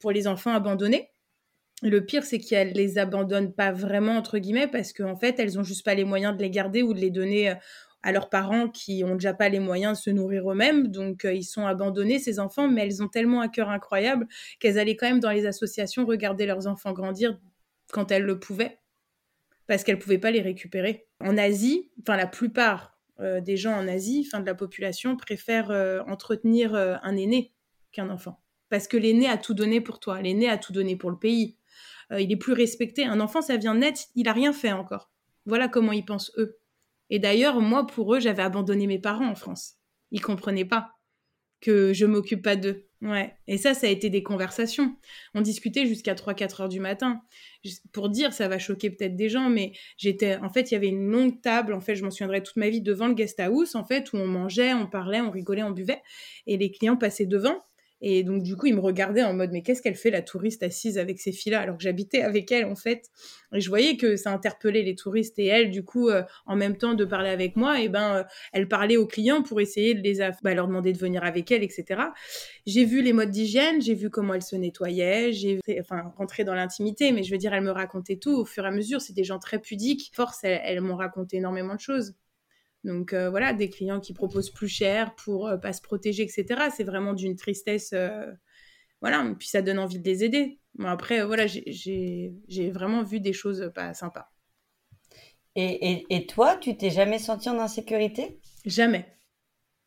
pour 0.00 0.10
les 0.10 0.26
enfants 0.26 0.52
abandonnés. 0.52 1.10
Le 1.82 2.04
pire, 2.04 2.24
c'est 2.24 2.40
qu'elles 2.40 2.72
les 2.72 2.98
abandonnent 2.98 3.52
pas 3.52 3.70
vraiment, 3.70 4.16
entre 4.16 4.38
guillemets, 4.38 4.66
parce 4.66 4.92
qu'en 4.92 5.16
fait, 5.16 5.38
elles 5.38 5.58
ont 5.58 5.62
juste 5.62 5.84
pas 5.84 5.94
les 5.94 6.04
moyens 6.04 6.36
de 6.36 6.42
les 6.42 6.50
garder 6.50 6.82
ou 6.82 6.92
de 6.92 6.98
les 6.98 7.10
donner 7.10 7.50
euh, 7.50 7.54
à 8.02 8.10
leurs 8.10 8.30
parents 8.30 8.68
qui 8.68 9.04
ont 9.04 9.14
déjà 9.14 9.32
pas 9.32 9.48
les 9.48 9.60
moyens 9.60 9.98
de 9.98 10.02
se 10.02 10.10
nourrir 10.10 10.50
eux-mêmes. 10.50 10.88
Donc, 10.88 11.24
euh, 11.24 11.32
ils 11.32 11.44
sont 11.44 11.66
abandonnés, 11.66 12.18
ces 12.18 12.40
enfants, 12.40 12.68
mais 12.68 12.82
elles 12.84 13.02
ont 13.02 13.08
tellement 13.08 13.42
un 13.42 13.48
cœur 13.48 13.70
incroyable 13.70 14.26
qu'elles 14.58 14.78
allaient 14.78 14.96
quand 14.96 15.08
même 15.08 15.20
dans 15.20 15.30
les 15.30 15.46
associations 15.46 16.04
regarder 16.04 16.46
leurs 16.46 16.66
enfants 16.66 16.92
grandir 16.92 17.38
quand 17.92 18.10
elles 18.10 18.24
le 18.24 18.40
pouvaient, 18.40 18.78
parce 19.68 19.84
qu'elles 19.84 20.00
pouvaient 20.00 20.18
pas 20.18 20.32
les 20.32 20.42
récupérer. 20.42 21.06
En 21.20 21.38
Asie, 21.38 21.90
enfin, 22.00 22.16
la 22.16 22.26
plupart 22.26 22.98
euh, 23.20 23.40
des 23.40 23.56
gens 23.56 23.74
en 23.74 23.86
Asie, 23.86 24.24
enfin, 24.26 24.40
de 24.40 24.46
la 24.46 24.54
population, 24.54 25.16
préfèrent 25.16 25.70
entretenir 26.08 26.74
un 26.74 27.16
aîné 27.16 27.52
qu'un 27.92 28.10
enfant. 28.10 28.40
Parce 28.68 28.88
que 28.88 28.96
l'aîné 28.96 29.28
a 29.28 29.38
tout 29.38 29.54
donné 29.54 29.80
pour 29.80 30.00
toi, 30.00 30.20
l'aîné 30.20 30.48
a 30.48 30.58
tout 30.58 30.72
donné 30.72 30.96
pour 30.96 31.10
le 31.10 31.18
pays, 31.18 31.57
euh, 32.12 32.20
il 32.20 32.32
est 32.32 32.36
plus 32.36 32.52
respecté. 32.52 33.04
Un 33.04 33.20
enfant, 33.20 33.42
ça 33.42 33.56
vient 33.56 33.74
net, 33.74 34.08
il 34.14 34.28
a 34.28 34.32
rien 34.32 34.52
fait 34.52 34.72
encore. 34.72 35.10
Voilà 35.46 35.68
comment 35.68 35.92
ils 35.92 36.04
pensent 36.04 36.32
eux. 36.36 36.58
Et 37.10 37.18
d'ailleurs, 37.18 37.60
moi, 37.60 37.86
pour 37.86 38.14
eux, 38.14 38.20
j'avais 38.20 38.42
abandonné 38.42 38.86
mes 38.86 38.98
parents 38.98 39.28
en 39.28 39.34
France. 39.34 39.76
Ils 40.10 40.20
comprenaient 40.20 40.64
pas 40.64 40.92
que 41.60 41.92
je 41.92 42.06
m'occupe 42.06 42.42
pas 42.42 42.56
d'eux. 42.56 42.88
Ouais, 43.00 43.32
et 43.46 43.58
ça, 43.58 43.74
ça 43.74 43.86
a 43.86 43.90
été 43.90 44.10
des 44.10 44.24
conversations. 44.24 44.96
On 45.34 45.40
discutait 45.40 45.86
jusqu'à 45.86 46.14
3-4 46.14 46.62
heures 46.62 46.68
du 46.68 46.80
matin. 46.80 47.20
Pour 47.92 48.08
dire, 48.08 48.32
ça 48.32 48.48
va 48.48 48.58
choquer 48.58 48.90
peut-être 48.90 49.14
des 49.14 49.28
gens, 49.28 49.50
mais 49.50 49.72
j'étais. 49.96 50.36
En 50.36 50.50
fait, 50.50 50.70
il 50.70 50.74
y 50.74 50.76
avait 50.76 50.88
une 50.88 51.08
longue 51.08 51.40
table, 51.40 51.74
en 51.74 51.80
fait, 51.80 51.94
je 51.94 52.04
m'en 52.04 52.10
souviendrai 52.10 52.42
toute 52.42 52.56
ma 52.56 52.68
vie, 52.68 52.80
devant 52.80 53.06
le 53.06 53.14
guest 53.14 53.38
house, 53.38 53.76
en 53.76 53.84
fait, 53.84 54.12
où 54.12 54.16
on 54.16 54.26
mangeait, 54.26 54.74
on 54.74 54.88
parlait, 54.88 55.20
on 55.20 55.30
rigolait, 55.30 55.62
on 55.62 55.70
buvait. 55.70 56.02
Et 56.46 56.56
les 56.56 56.72
clients 56.72 56.96
passaient 56.96 57.26
devant. 57.26 57.64
Et 58.00 58.22
donc, 58.22 58.42
du 58.42 58.56
coup, 58.56 58.66
il 58.66 58.74
me 58.74 58.80
regardait 58.80 59.22
en 59.22 59.34
mode, 59.34 59.50
mais 59.52 59.62
qu'est-ce 59.62 59.82
qu'elle 59.82 59.96
fait, 59.96 60.10
la 60.10 60.22
touriste 60.22 60.62
assise 60.62 60.98
avec 60.98 61.20
ces 61.20 61.32
filles-là, 61.32 61.60
alors 61.60 61.76
que 61.76 61.82
j'habitais 61.82 62.22
avec 62.22 62.52
elle, 62.52 62.64
en 62.66 62.76
fait. 62.76 63.10
Et 63.52 63.60
je 63.60 63.68
voyais 63.68 63.96
que 63.96 64.16
ça 64.16 64.30
interpellait 64.30 64.82
les 64.82 64.94
touristes 64.94 65.38
et 65.38 65.46
elle, 65.46 65.70
du 65.70 65.84
coup, 65.84 66.08
euh, 66.08 66.22
en 66.46 66.54
même 66.54 66.76
temps 66.76 66.94
de 66.94 67.04
parler 67.04 67.30
avec 67.30 67.56
moi, 67.56 67.80
et 67.80 67.88
ben, 67.88 68.16
euh, 68.18 68.24
elle 68.52 68.68
parlait 68.68 68.96
aux 68.96 69.06
clients 69.06 69.42
pour 69.42 69.60
essayer 69.60 69.94
de 69.94 70.02
les 70.02 70.18
bah, 70.42 70.54
leur 70.54 70.68
demander 70.68 70.92
de 70.92 70.98
venir 70.98 71.24
avec 71.24 71.50
elle, 71.50 71.62
etc. 71.62 72.02
J'ai 72.66 72.84
vu 72.84 73.02
les 73.02 73.12
modes 73.12 73.30
d'hygiène, 73.30 73.80
j'ai 73.80 73.94
vu 73.94 74.10
comment 74.10 74.34
elle 74.34 74.42
se 74.42 74.56
nettoyait, 74.56 75.32
j'ai, 75.32 75.58
enfin, 75.80 76.12
rentré 76.16 76.44
dans 76.44 76.54
l'intimité, 76.54 77.12
mais 77.12 77.22
je 77.22 77.32
veux 77.32 77.38
dire, 77.38 77.52
elle 77.54 77.64
me 77.64 77.70
racontait 77.70 78.16
tout 78.16 78.36
au 78.36 78.44
fur 78.44 78.64
et 78.64 78.68
à 78.68 78.70
mesure. 78.70 79.00
C'est 79.00 79.12
des 79.12 79.24
gens 79.24 79.38
très 79.38 79.58
pudiques. 79.58 80.10
Force, 80.14 80.40
elles 80.42 80.80
m'ont 80.80 80.96
raconté 80.96 81.38
énormément 81.38 81.74
de 81.74 81.80
choses. 81.80 82.14
Donc 82.84 83.12
euh, 83.12 83.28
voilà, 83.28 83.52
des 83.52 83.68
clients 83.68 84.00
qui 84.00 84.12
proposent 84.12 84.50
plus 84.50 84.68
cher 84.68 85.14
pour 85.16 85.48
euh, 85.48 85.56
pas 85.56 85.72
se 85.72 85.82
protéger, 85.82 86.22
etc. 86.22 86.68
C'est 86.74 86.84
vraiment 86.84 87.12
d'une 87.12 87.36
tristesse. 87.36 87.90
Euh, 87.92 88.26
voilà, 89.00 89.24
puis 89.38 89.48
ça 89.48 89.62
donne 89.62 89.78
envie 89.78 89.98
de 89.98 90.04
les 90.04 90.24
aider. 90.24 90.58
Bon, 90.74 90.86
après, 90.86 91.24
voilà, 91.24 91.46
j'ai 91.46 92.70
vraiment 92.72 93.02
vu 93.02 93.20
des 93.20 93.32
choses 93.32 93.70
pas 93.74 93.94
sympas. 93.94 94.30
Et, 95.54 96.06
et, 96.08 96.26
toi, 96.26 96.56
tu 96.56 96.76
t'es 96.76 96.90
jamais 96.90 97.18
sentie 97.18 97.48
en 97.48 97.58
insécurité? 97.58 98.38
Jamais. 98.64 99.06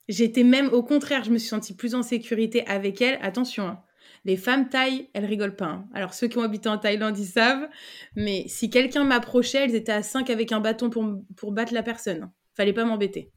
J'étais 0.10 0.44
même, 0.44 0.68
au 0.74 0.84
contraire, 0.84 1.24
je 1.24 1.32
me 1.32 1.38
suis 1.38 1.48
sentie 1.48 1.74
plus 1.74 1.96
en 1.96 2.04
sécurité 2.04 2.66
avec 2.68 3.02
elle. 3.02 3.18
Attention, 3.22 3.68
hein. 3.68 3.84
les 4.26 4.36
femmes 4.36 4.68
taillent, 4.68 5.10
elles 5.14 5.24
rigolent 5.24 5.56
pas. 5.56 5.66
Hein. 5.66 5.90
Alors 5.94 6.14
ceux 6.14 6.28
qui 6.28 6.38
ont 6.38 6.44
habité 6.44 6.68
en 6.68 6.78
Thaïlande, 6.78 7.18
ils 7.18 7.26
savent. 7.26 7.70
Mais 8.18 8.44
si 8.48 8.70
quelqu'un 8.70 9.06
m'approchait, 9.06 9.60
elles 9.60 9.76
étaient 9.76 9.94
à 9.94 10.04
5 10.04 10.30
avec 10.30 10.52
un 10.52 10.60
bâton 10.60 10.90
pour, 10.90 11.06
pour 11.38 11.54
battre 11.54 11.74
la 11.74 11.84
personne. 11.84 12.30
Fallait 12.56 12.74
pas 12.74 12.86
m'embêter. 12.86 13.32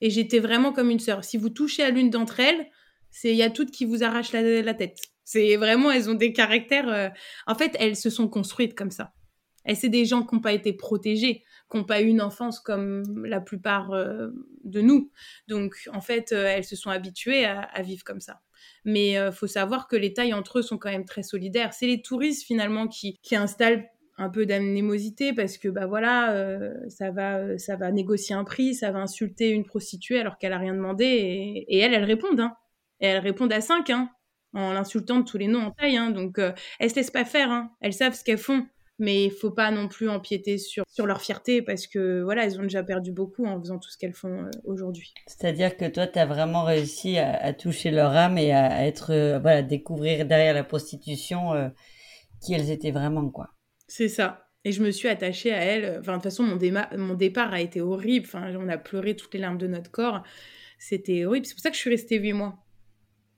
Et 0.00 0.10
j'étais 0.10 0.38
vraiment 0.38 0.72
comme 0.72 0.90
une 0.90 0.98
sœur. 0.98 1.24
Si 1.24 1.36
vous 1.36 1.50
touchez 1.50 1.82
à 1.82 1.90
l'une 1.90 2.10
d'entre 2.10 2.40
elles, 2.40 2.66
c'est 3.10 3.30
il 3.30 3.36
y 3.36 3.42
a 3.42 3.50
toutes 3.50 3.70
qui 3.70 3.84
vous 3.84 4.02
arrachent 4.02 4.32
la, 4.32 4.74
tête. 4.74 4.98
C'est 5.24 5.56
vraiment, 5.56 5.90
elles 5.90 6.08
ont 6.08 6.14
des 6.14 6.32
caractères. 6.32 6.88
Euh, 6.88 7.08
en 7.46 7.54
fait, 7.54 7.76
elles 7.78 7.96
se 7.96 8.10
sont 8.10 8.28
construites 8.28 8.74
comme 8.74 8.90
ça. 8.90 9.12
Et 9.66 9.74
c'est 9.74 9.88
des 9.88 10.06
gens 10.06 10.24
qui 10.24 10.34
n'ont 10.34 10.40
pas 10.40 10.52
été 10.52 10.72
protégés, 10.72 11.44
qui 11.70 11.76
n'ont 11.76 11.84
pas 11.84 12.00
eu 12.00 12.06
une 12.06 12.22
enfance 12.22 12.60
comme 12.60 13.26
la 13.26 13.40
plupart 13.40 13.90
euh, 13.92 14.28
de 14.64 14.80
nous. 14.80 15.10
Donc, 15.48 15.76
en 15.92 16.00
fait, 16.00 16.32
euh, 16.32 16.46
elles 16.46 16.64
se 16.64 16.76
sont 16.76 16.90
habituées 16.90 17.44
à, 17.44 17.82
vivre 17.82 18.04
comme 18.04 18.20
ça. 18.20 18.40
Mais 18.84 19.12
il 19.12 19.32
faut 19.32 19.46
savoir 19.46 19.88
que 19.88 19.96
les 19.96 20.14
tailles 20.14 20.32
entre 20.32 20.58
eux 20.58 20.62
sont 20.62 20.78
quand 20.78 20.90
même 20.90 21.04
très 21.04 21.22
solidaires. 21.22 21.74
C'est 21.74 21.86
les 21.86 22.00
touristes 22.00 22.44
finalement 22.46 22.88
qui, 22.88 23.18
qui 23.22 23.36
installent 23.36 23.86
un 24.20 24.28
peu 24.28 24.44
d'anémosité 24.44 25.32
parce 25.32 25.56
que 25.56 25.68
bah 25.68 25.86
voilà 25.86 26.32
euh, 26.34 26.74
ça 26.88 27.10
va 27.10 27.38
euh, 27.38 27.56
ça 27.56 27.76
va 27.76 27.90
négocier 27.90 28.34
un 28.34 28.44
prix 28.44 28.74
ça 28.74 28.90
va 28.90 28.98
insulter 28.98 29.48
une 29.48 29.64
prostituée 29.64 30.20
alors 30.20 30.36
qu'elle 30.36 30.52
a 30.52 30.58
rien 30.58 30.74
demandé 30.74 31.64
et, 31.66 31.78
elle 31.78 31.94
elle 31.94 32.04
répond 32.04 32.38
hein. 32.38 32.54
et 33.00 33.06
elle 33.06 33.20
répond 33.20 33.48
à 33.48 33.62
5 33.62 33.88
hein, 33.88 34.10
en 34.52 34.74
l'insultant 34.74 35.20
de 35.20 35.24
tous 35.24 35.38
les 35.38 35.48
noms 35.48 35.62
en 35.62 35.70
taille 35.70 35.96
hein. 35.96 36.10
donc 36.10 36.38
euh, 36.38 36.52
elles 36.78 36.90
se 36.90 36.96
laissent 36.96 37.10
pas 37.10 37.24
faire 37.24 37.50
hein. 37.50 37.70
elles 37.80 37.94
savent 37.94 38.14
ce 38.14 38.22
qu'elles 38.22 38.36
font 38.36 38.66
mais 38.98 39.24
il 39.24 39.30
faut 39.30 39.50
pas 39.50 39.70
non 39.70 39.88
plus 39.88 40.10
empiéter 40.10 40.58
sur, 40.58 40.84
sur 40.86 41.06
leur 41.06 41.22
fierté 41.22 41.62
parce 41.62 41.86
que 41.86 42.20
voilà 42.20 42.44
elles 42.44 42.60
ont 42.60 42.64
déjà 42.64 42.82
perdu 42.82 43.12
beaucoup 43.12 43.46
en 43.46 43.58
faisant 43.58 43.78
tout 43.78 43.88
ce 43.88 43.96
qu'elles 43.96 44.12
font 44.12 44.50
aujourd'hui 44.64 45.14
c'est-à-dire 45.28 45.78
que 45.78 45.86
toi 45.86 46.06
tu 46.06 46.18
as 46.18 46.26
vraiment 46.26 46.64
réussi 46.64 47.16
à, 47.16 47.54
toucher 47.54 47.90
leur 47.90 48.14
âme 48.14 48.36
et 48.36 48.52
à, 48.52 48.86
être 48.86 49.38
voilà 49.40 49.62
découvrir 49.62 50.26
derrière 50.26 50.52
la 50.52 50.64
prostitution 50.64 51.72
qui 52.42 52.52
elles 52.52 52.70
étaient 52.70 52.90
vraiment 52.90 53.30
quoi 53.30 53.48
c'est 53.90 54.08
ça. 54.08 54.46
Et 54.64 54.72
je 54.72 54.82
me 54.82 54.90
suis 54.90 55.08
attachée 55.08 55.52
à 55.52 55.58
elle. 55.58 55.98
Enfin, 56.00 56.12
de 56.12 56.16
toute 56.16 56.24
façon, 56.24 56.44
mon, 56.44 56.58
mon 56.96 57.14
départ 57.14 57.52
a 57.52 57.60
été 57.60 57.80
horrible. 57.80 58.26
Enfin, 58.26 58.54
on 58.56 58.68
a 58.68 58.78
pleuré 58.78 59.16
toutes 59.16 59.34
les 59.34 59.40
larmes 59.40 59.58
de 59.58 59.66
notre 59.66 59.90
corps. 59.90 60.22
C'était 60.78 61.24
horrible. 61.24 61.46
C'est 61.46 61.54
pour 61.54 61.62
ça 61.62 61.70
que 61.70 61.76
je 61.76 61.80
suis 61.80 61.90
restée 61.90 62.18
huit 62.18 62.32
mois. 62.32 62.56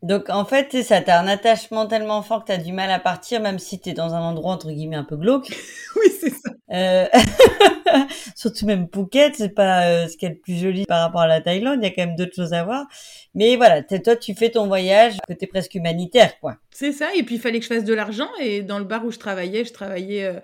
Donc, 0.02 0.28
en 0.30 0.44
fait, 0.44 0.68
c'est 0.70 0.82
ça. 0.82 1.00
T'as 1.00 1.20
un 1.20 1.28
attachement 1.28 1.86
tellement 1.86 2.22
fort 2.22 2.42
que 2.42 2.48
t'as 2.48 2.58
du 2.58 2.72
mal 2.72 2.90
à 2.90 2.98
partir, 2.98 3.40
même 3.40 3.58
si 3.58 3.80
t'es 3.80 3.92
dans 3.94 4.14
un 4.14 4.20
endroit, 4.20 4.52
entre 4.52 4.72
guillemets, 4.72 4.96
un 4.96 5.04
peu 5.04 5.16
glauque. 5.16 5.48
oui, 5.96 6.12
c'est 6.20 6.30
ça. 6.30 6.50
Euh... 6.72 7.06
Surtout 8.42 8.66
même 8.66 8.88
Phuket, 8.92 9.36
c'est 9.36 9.54
pas 9.54 9.86
euh, 9.86 10.08
ce 10.08 10.16
qui 10.16 10.26
est 10.26 10.30
le 10.30 10.34
plus 10.34 10.58
joli 10.58 10.84
par 10.84 11.00
rapport 11.00 11.20
à 11.20 11.28
la 11.28 11.40
Thaïlande. 11.40 11.78
Il 11.80 11.84
y 11.84 11.86
a 11.86 11.90
quand 11.90 12.04
même 12.04 12.16
d'autres 12.16 12.34
choses 12.34 12.52
à 12.52 12.64
voir. 12.64 12.88
Mais 13.36 13.54
voilà, 13.54 13.84
toi, 13.84 14.16
tu 14.16 14.34
fais 14.34 14.50
ton 14.50 14.66
voyage 14.66 15.14
côté 15.28 15.46
presque 15.46 15.76
humanitaire, 15.76 16.40
quoi. 16.40 16.56
C'est 16.72 16.90
ça. 16.90 17.14
Et 17.14 17.22
puis, 17.22 17.36
il 17.36 17.40
fallait 17.40 17.60
que 17.60 17.64
je 17.64 17.72
fasse 17.72 17.84
de 17.84 17.94
l'argent. 17.94 18.28
Et 18.40 18.62
dans 18.62 18.80
le 18.80 18.84
bar 18.84 19.04
où 19.04 19.12
je 19.12 19.18
travaillais, 19.20 19.64
je 19.64 19.72
travaillais 19.72 20.24
euh, 20.24 20.40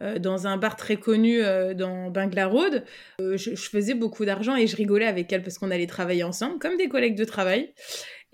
euh, 0.00 0.18
dans 0.18 0.46
un 0.46 0.56
bar 0.56 0.76
très 0.76 0.96
connu 0.96 1.42
dans 1.76 2.10
Bangla 2.10 2.46
Road. 2.46 2.84
Je, 3.18 3.36
je, 3.36 3.68
faisais 3.68 3.92
beaucoup 3.92 4.24
d'argent 4.24 4.56
et 4.56 4.66
je 4.66 4.74
rigolais 4.74 5.04
avec 5.04 5.30
elle 5.30 5.42
parce 5.42 5.58
qu'on 5.58 5.70
allait 5.70 5.86
travailler 5.86 6.24
ensemble, 6.24 6.58
comme 6.58 6.78
des 6.78 6.88
collègues 6.88 7.16
de 7.16 7.26
travail. 7.26 7.74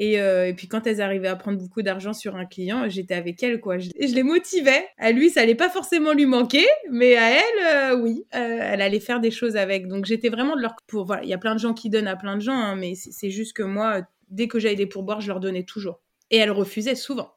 Euh, 0.00 0.46
et, 0.46 0.54
puis 0.54 0.68
quand 0.68 0.86
elles 0.86 1.00
arrivaient 1.00 1.28
à 1.28 1.36
prendre 1.36 1.58
beaucoup 1.58 1.82
d'argent 1.82 2.12
sur 2.12 2.36
un 2.36 2.46
client, 2.46 2.88
j'étais 2.88 3.14
avec 3.14 3.42
elles, 3.42 3.60
quoi. 3.60 3.78
Je, 3.78 3.90
je 4.00 4.14
les 4.14 4.22
motivais. 4.22 4.86
À 4.96 5.10
lui, 5.10 5.30
ça 5.30 5.40
allait 5.40 5.56
pas 5.56 5.70
forcément 5.70 6.12
lui 6.12 6.26
manquer, 6.26 6.66
mais 6.90 7.16
à 7.16 7.30
elle, 7.30 7.42
euh, 7.66 8.02
oui, 8.02 8.24
euh, 8.34 8.58
elle 8.62 8.80
allait 8.80 9.00
faire 9.00 9.20
des 9.20 9.32
choses 9.32 9.56
avec. 9.56 9.88
Donc 9.88 10.04
j'étais 10.04 10.28
vraiment 10.28 10.54
de 10.54 10.62
leur 10.62 10.76
pour. 10.86 11.04
Voilà, 11.04 11.24
il 11.24 11.28
y 11.28 11.34
a 11.34 11.38
plein 11.38 11.54
de 11.54 11.60
gens 11.60 11.74
qui 11.74 11.90
donnent 11.90 12.06
à 12.06 12.16
plein 12.16 12.36
de 12.36 12.42
gens, 12.42 12.56
hein, 12.56 12.76
mais 12.76 12.94
c'est 12.94 13.30
juste 13.30 13.54
que 13.54 13.64
moi, 13.64 14.02
dès 14.30 14.46
que 14.46 14.60
j'avais 14.60 14.76
des 14.76 14.86
pourboires, 14.86 15.20
je 15.20 15.28
leur 15.28 15.40
donnais 15.40 15.64
toujours. 15.64 16.00
Et 16.30 16.36
elles 16.36 16.50
refusaient 16.50 16.94
souvent. 16.94 17.32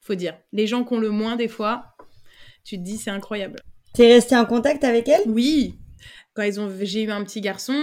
Faut 0.00 0.16
dire. 0.16 0.36
Les 0.52 0.66
gens 0.66 0.84
qui 0.84 0.94
ont 0.94 0.98
le 1.00 1.10
moins 1.10 1.36
des 1.36 1.48
fois, 1.48 1.84
tu 2.64 2.76
te 2.78 2.82
dis 2.82 2.98
c'est 2.98 3.10
incroyable. 3.10 3.60
T'es 3.94 4.12
resté 4.12 4.34
en 4.36 4.46
contact 4.46 4.82
avec 4.82 5.08
elles? 5.08 5.22
Oui. 5.26 5.74
Quand 6.34 6.42
ils 6.42 6.58
ont, 6.58 6.72
j'ai 6.80 7.02
eu 7.02 7.10
un 7.10 7.22
petit 7.22 7.42
garçon, 7.42 7.78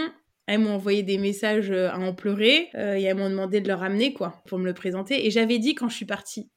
elles 0.50 0.62
m'ont 0.62 0.74
envoyé 0.74 1.04
des 1.04 1.20
messages 1.20 1.70
euh, 1.70 1.92
à 1.92 2.00
en 2.00 2.12
pleurer 2.12 2.70
euh, 2.74 2.98
et 2.98 3.04
elles 3.04 3.16
m'ont 3.16 3.30
demandé 3.30 3.62
de 3.62 3.68
le 3.68 3.76
ramener, 3.76 4.14
quoi, 4.14 4.42
pour 4.48 4.58
me 4.58 4.66
le 4.66 4.74
présenter. 4.74 5.28
Et 5.28 5.30
j'avais 5.30 5.60
dit 5.60 5.76
quand 5.76 5.90
je 5.90 5.96
suis 5.96 6.08
partie, 6.08 6.50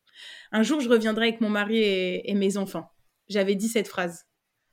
un 0.51 0.63
jour 0.63 0.81
je 0.81 0.89
reviendrai 0.89 1.29
avec 1.29 1.43
mon 1.43 1.51
mari 1.51 1.83
et, 1.83 2.35
mes 2.35 2.57
enfants. 2.57 2.91
J'avais 3.29 3.55
dit 3.55 3.69
cette 3.69 3.89
phrase. 3.89 4.25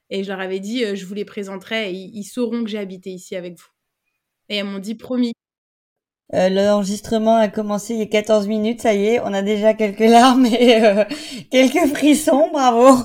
Et 0.09 0.23
je 0.23 0.29
leur 0.29 0.39
avais 0.39 0.61
dit, 0.61 0.85
euh, 0.85 0.95
je 0.95 1.05
vous 1.05 1.15
les 1.15 1.25
présenterai 1.25 1.91
et 1.91 1.95
ils 1.95 2.23
sauront 2.23 2.63
que 2.63 2.69
j'ai 2.69 2.77
habité 2.77 3.09
ici 3.09 3.35
avec 3.35 3.57
vous. 3.57 3.67
Et 4.47 4.55
elles 4.55 4.65
m'ont 4.65 4.79
dit, 4.79 4.95
promis. 4.95 5.33
Euh, 6.35 6.49
L'enregistrement 6.49 7.37
a 7.37 7.47
commencé 7.47 7.95
il 7.95 7.99
y 7.99 8.03
a 8.03 8.05
14 8.05 8.47
minutes, 8.47 8.81
ça 8.81 8.93
y 8.93 9.07
est, 9.07 9.19
on 9.21 9.33
a 9.33 9.41
déjà 9.41 9.73
quelques 9.73 9.99
larmes 9.99 10.45
et 10.45 10.83
euh, 10.83 11.03
quelques 11.49 11.87
frissons, 11.95 12.49
bravo. 12.51 13.03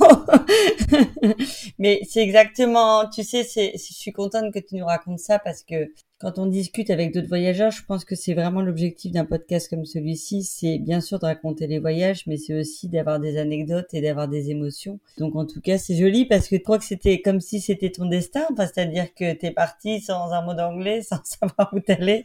Mais 1.79 2.01
c'est 2.09 2.21
exactement, 2.21 3.09
tu 3.09 3.23
sais, 3.25 3.43
c'est, 3.45 3.73
je 3.75 3.95
suis 3.95 4.13
contente 4.13 4.53
que 4.53 4.59
tu 4.59 4.77
nous 4.77 4.85
racontes 4.85 5.21
ça 5.21 5.39
parce 5.39 5.63
que 5.63 5.91
quand 6.25 6.39
on 6.39 6.47
discute 6.47 6.89
avec 6.89 7.13
d'autres 7.13 7.29
voyageurs, 7.29 7.71
je 7.71 7.85
pense 7.85 8.07
que 8.07 8.15
c'est 8.15 8.33
vraiment 8.33 8.63
l'objectif 8.63 9.13
d'un 9.13 9.27
podcast 9.27 9.69
comme 9.69 9.85
celui-ci, 9.85 10.43
c'est 10.43 10.79
bien 10.79 11.03
sûr 11.03 11.19
de 11.19 11.27
raconter 11.27 11.67
les 11.67 11.79
voyages, 11.79 12.27
mais 12.27 12.39
c'est 12.39 12.59
aussi 12.59 12.89
d'avoir 12.89 13.21
des 13.21 13.37
anecdotes 13.37 13.93
et 13.93 14.01
d'avoir 14.01 14.27
des 14.27 14.51
émotions. 14.51 15.01
Donc 15.19 15.37
en 15.37 15.45
tout 15.45 15.61
cas, 15.61 15.77
c'est 15.77 15.95
joli 15.95 16.25
parce 16.25 16.49
que 16.49 16.57
je 16.57 16.63
crois 16.63 16.79
que 16.79 16.85
c'était 16.87 17.21
comme 17.21 17.41
si 17.41 17.61
c'était 17.61 17.91
ton 17.91 18.07
destin, 18.07 18.41
enfin, 18.51 18.67
c'est-à-dire 18.67 19.13
que 19.13 19.35
t'es 19.35 19.51
parti 19.51 20.01
sans 20.01 20.33
un 20.33 20.41
mot 20.41 20.55
d'anglais, 20.55 21.03
sans 21.07 21.23
savoir 21.25 21.69
où 21.75 21.81
t'allais, 21.81 22.25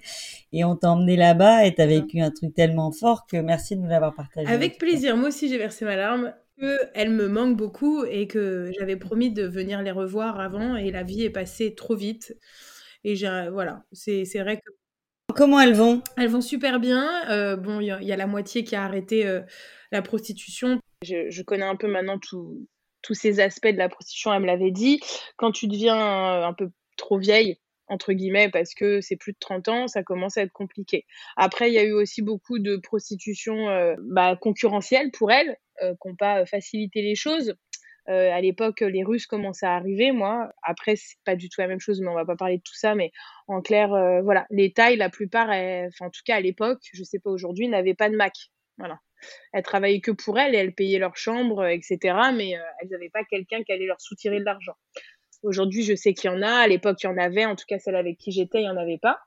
et 0.53 0.63
on 0.63 0.77
t'a 0.77 0.91
emmené 0.91 1.17
là-bas 1.17 1.65
et 1.65 1.75
t'as 1.75 1.85
vécu 1.85 2.21
un 2.21 2.31
truc 2.31 2.53
tellement 2.53 2.93
fort 2.93 3.27
que 3.27 3.35
merci 3.35 3.75
de 3.75 3.81
nous 3.81 3.89
l'avoir 3.89 4.15
partagé. 4.15 4.47
Avec 4.47 4.77
plaisir, 4.77 5.17
moi 5.17 5.27
aussi 5.27 5.49
j'ai 5.49 5.57
versé 5.57 5.83
ma 5.83 5.97
larme 5.97 6.31
elle 6.93 7.11
me 7.11 7.29
manque 7.29 7.55
beaucoup 7.55 8.03
et 8.03 8.27
que 8.27 8.69
j'avais 8.77 8.97
promis 8.97 9.31
de 9.31 9.43
venir 9.43 9.81
les 9.81 9.91
revoir 9.91 10.41
avant 10.41 10.75
et 10.75 10.91
la 10.91 11.03
vie 11.03 11.23
est 11.23 11.29
passée 11.29 11.73
trop 11.73 11.95
vite. 11.95 12.35
Et 13.03 13.15
voilà, 13.51 13.83
c'est 13.93 14.25
vrai 14.39 14.57
que. 14.57 14.71
Comment 15.35 15.59
elles 15.59 15.75
vont? 15.75 16.01
Elles 16.17 16.29
vont 16.29 16.41
super 16.41 16.79
bien. 16.79 17.07
Euh, 17.29 17.55
bon, 17.55 17.79
il 17.79 17.85
y, 17.85 18.11
a 18.11 18.17
la 18.17 18.27
moitié 18.27 18.63
qui 18.63 18.75
a 18.75 18.83
arrêté 18.83 19.25
euh, 19.25 19.41
la 19.91 20.01
prostitution. 20.01 20.79
Je, 21.03 21.41
connais 21.43 21.65
un 21.65 21.75
peu 21.75 21.87
maintenant 21.87 22.19
tous 22.19 23.13
ces 23.13 23.39
aspects 23.39 23.67
de 23.67 23.77
la 23.77 23.89
prostitution. 23.89 24.33
Elle 24.33 24.41
me 24.41 24.47
l'avait 24.47 24.71
dit. 24.71 24.99
Quand 25.37 25.51
tu 25.51 25.67
deviens 25.67 26.43
un, 26.43 26.53
peu 26.53 26.71
trop 26.97 27.19
vieille, 27.19 27.57
entre 27.87 28.11
guillemets, 28.11 28.49
parce 28.49 28.73
que 28.73 29.01
c'est 29.01 29.15
plus 29.15 29.33
de 29.33 29.37
30 29.39 29.67
ans, 29.69 29.87
ça 29.87 30.03
commence 30.03 30.37
à 30.37 30.41
être 30.41 30.51
compliqué. 30.51 31.05
Après, 31.37 31.69
il 31.69 31.73
y 31.73 31.79
a 31.79 31.83
eu 31.83 31.93
aussi 31.93 32.21
beaucoup 32.21 32.59
de 32.59 32.77
prostitution 32.77 33.69
euh, 33.69 33.95
bah, 33.99 34.35
concurrentielle 34.35 35.11
pour 35.11 35.31
elles, 35.31 35.57
qui 35.79 36.07
n'ont 36.07 36.15
pas 36.15 36.45
facilité 36.45 37.01
les 37.01 37.15
choses. 37.15 37.53
Euh, 38.07 38.31
à 38.31 38.41
l'époque, 38.41 38.81
les 38.81 39.03
Russes 39.03 39.27
commençaient 39.27 39.65
à 39.65 39.75
arriver, 39.75 40.11
moi. 40.11 40.51
Après, 40.63 40.95
c'est 40.95 41.17
pas 41.25 41.35
du 41.35 41.49
tout 41.49 41.61
la 41.61 41.67
même 41.67 41.79
chose, 41.79 42.01
mais 42.01 42.07
on 42.07 42.15
va 42.15 42.25
pas 42.25 42.35
parler 42.35 42.57
de 42.57 42.63
tout 42.63 42.75
ça. 42.75 42.95
Mais 42.95 43.11
en 43.47 43.61
clair, 43.61 43.93
euh, 43.93 44.21
voilà, 44.21 44.47
les 44.49 44.71
tailles, 44.71 44.97
la 44.97 45.09
plupart, 45.09 45.49
enfin, 45.49 46.07
en 46.07 46.09
tout 46.09 46.21
cas 46.25 46.35
à 46.35 46.41
l'époque, 46.41 46.79
je 46.93 47.03
sais 47.03 47.19
pas 47.19 47.29
aujourd'hui, 47.29 47.67
n'avaient 47.67 47.93
pas 47.93 48.09
de 48.09 48.15
Mac. 48.15 48.33
Voilà. 48.77 48.99
Elles 49.53 49.63
travaillaient 49.63 50.01
que 50.01 50.11
pour 50.11 50.39
elles 50.39 50.55
et 50.55 50.57
elles 50.57 50.73
payaient 50.73 50.99
leur 50.99 51.17
chambre, 51.17 51.65
etc. 51.65 51.97
Mais 52.33 52.57
euh, 52.57 52.61
elles 52.81 52.89
n'avaient 52.89 53.09
pas 53.09 53.23
quelqu'un 53.25 53.63
qui 53.63 53.71
allait 53.71 53.85
leur 53.85 54.01
soutirer 54.01 54.39
de 54.39 54.45
l'argent. 54.45 54.75
Aujourd'hui, 55.43 55.83
je 55.83 55.95
sais 55.95 56.13
qu'il 56.13 56.31
y 56.31 56.33
en 56.33 56.41
a. 56.41 56.51
À 56.51 56.67
l'époque, 56.67 56.97
il 57.03 57.07
y 57.07 57.09
en 57.09 57.17
avait. 57.17 57.45
En 57.45 57.55
tout 57.55 57.65
cas, 57.67 57.79
celle 57.79 57.95
avec 57.95 58.17
qui 58.17 58.31
j'étais, 58.31 58.61
il 58.61 58.65
y 58.65 58.69
en 58.69 58.77
avait 58.77 58.97
pas. 58.97 59.19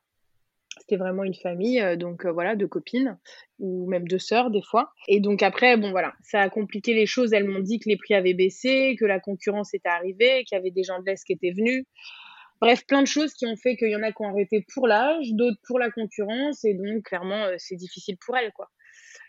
C'était 0.78 0.96
vraiment 0.96 1.24
une 1.24 1.34
famille, 1.34 1.80
euh, 1.80 1.96
donc 1.96 2.24
euh, 2.24 2.32
voilà, 2.32 2.56
de 2.56 2.66
copines 2.66 3.18
ou 3.58 3.88
même 3.88 4.08
de 4.08 4.18
sœurs 4.18 4.50
des 4.50 4.62
fois. 4.62 4.92
Et 5.06 5.20
donc 5.20 5.42
après, 5.42 5.76
bon 5.76 5.90
voilà, 5.90 6.14
ça 6.22 6.40
a 6.40 6.48
compliqué 6.48 6.94
les 6.94 7.06
choses. 7.06 7.32
Elles 7.32 7.48
m'ont 7.48 7.60
dit 7.60 7.78
que 7.78 7.88
les 7.88 7.96
prix 7.96 8.14
avaient 8.14 8.34
baissé, 8.34 8.96
que 8.98 9.04
la 9.04 9.20
concurrence 9.20 9.74
était 9.74 9.88
arrivée, 9.88 10.44
qu'il 10.44 10.56
y 10.56 10.58
avait 10.58 10.70
des 10.70 10.82
gens 10.82 10.98
de 10.98 11.04
l'Est 11.04 11.24
qui 11.24 11.32
étaient 11.32 11.52
venus. 11.52 11.84
Bref, 12.60 12.86
plein 12.86 13.02
de 13.02 13.06
choses 13.06 13.34
qui 13.34 13.44
ont 13.46 13.56
fait 13.56 13.76
qu'il 13.76 13.90
y 13.90 13.96
en 13.96 14.02
a 14.02 14.12
qui 14.12 14.22
ont 14.22 14.28
arrêté 14.28 14.64
pour 14.72 14.86
l'âge, 14.86 15.32
d'autres 15.32 15.60
pour 15.66 15.78
la 15.78 15.90
concurrence, 15.90 16.64
et 16.64 16.74
donc 16.74 17.02
clairement, 17.02 17.44
c'est 17.58 17.74
difficile 17.74 18.16
pour 18.24 18.36
elles, 18.36 18.52
quoi. 18.52 18.68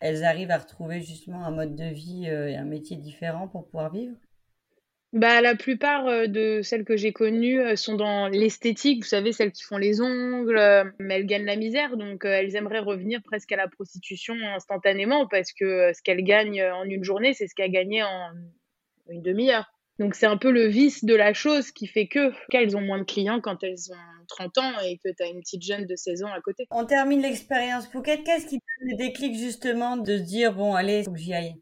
Elles 0.02 0.24
arrivent 0.24 0.52
à 0.52 0.60
retrouver 0.60 1.02
justement 1.02 1.44
un 1.44 1.52
mode 1.52 1.76
de 1.76 1.86
vie 1.86 2.26
et 2.26 2.56
un 2.56 2.66
métier 2.66 2.96
différent 2.96 3.48
pour 3.48 3.66
pouvoir 3.66 3.92
vivre? 3.92 4.16
Bah, 5.14 5.42
la 5.42 5.56
plupart, 5.56 6.28
de 6.28 6.62
celles 6.62 6.84
que 6.84 6.98
j'ai 6.98 7.14
connues, 7.14 7.78
sont 7.78 7.96
dans 7.96 8.28
l'esthétique, 8.28 9.04
vous 9.04 9.10
savez, 9.10 9.32
celles 9.32 9.52
qui 9.52 9.64
font 9.64 9.78
les 9.78 10.02
ongles, 10.02 10.94
mais 11.00 11.16
elles 11.16 11.26
gagnent 11.26 11.46
la 11.46 11.56
misère, 11.56 11.96
donc 11.96 12.26
elles 12.26 12.56
aimeraient 12.56 12.80
revenir 12.80 13.22
presque 13.24 13.52
à 13.52 13.58
la 13.58 13.68
prostitution 13.68 14.36
instantanément 14.56 15.28
parce 15.28 15.54
que, 15.54 15.92
ce 15.94 16.02
qu'elles 16.02 16.24
gagnent, 16.24 16.64
en 16.64 16.84
une 16.84 17.04
journée, 17.04 17.34
c'est 17.34 17.48
ce 17.48 17.56
qu'elles 17.56 17.72
gagnaient 17.72 18.04
en 18.04 18.32
une 19.10 19.22
demi-heure. 19.22 19.70
Donc 20.00 20.16
c'est 20.16 20.26
un 20.26 20.38
peu 20.38 20.50
le 20.50 20.66
vice 20.66 21.06
de 21.06 21.14
la 21.14 21.34
chose 21.34 21.72
qui 21.72 21.86
fait 21.86 22.08
que 22.08 22.32
qu'elles 22.50 22.76
ont 22.76 22.82
moins 22.82 22.98
de 22.98 23.04
clients 23.04 23.40
quand 23.40 23.64
elles 23.64 23.92
ont 23.92 24.26
30 24.28 24.58
ans 24.58 24.72
et 24.84 24.98
que 24.98 25.10
tu 25.16 25.22
as 25.22 25.28
une 25.28 25.40
petite 25.40 25.62
jeune 25.62 25.86
de 25.86 25.96
16 25.96 26.24
ans 26.24 26.34
à 26.36 26.42
côté. 26.42 26.66
On 26.72 26.84
termine 26.86 27.22
l'expérience 27.22 27.88
Phuket. 27.88 28.24
Qu'est-ce 28.24 28.48
qui 28.48 28.58
donne 28.58 28.98
déclic 28.98 29.36
justement 29.36 29.98
de 29.98 30.18
dire, 30.18 30.54
bon 30.54 30.74
allez, 30.74 31.04
faut 31.04 31.12
que 31.12 31.20
j'y 31.20 31.36
aille? 31.36 31.56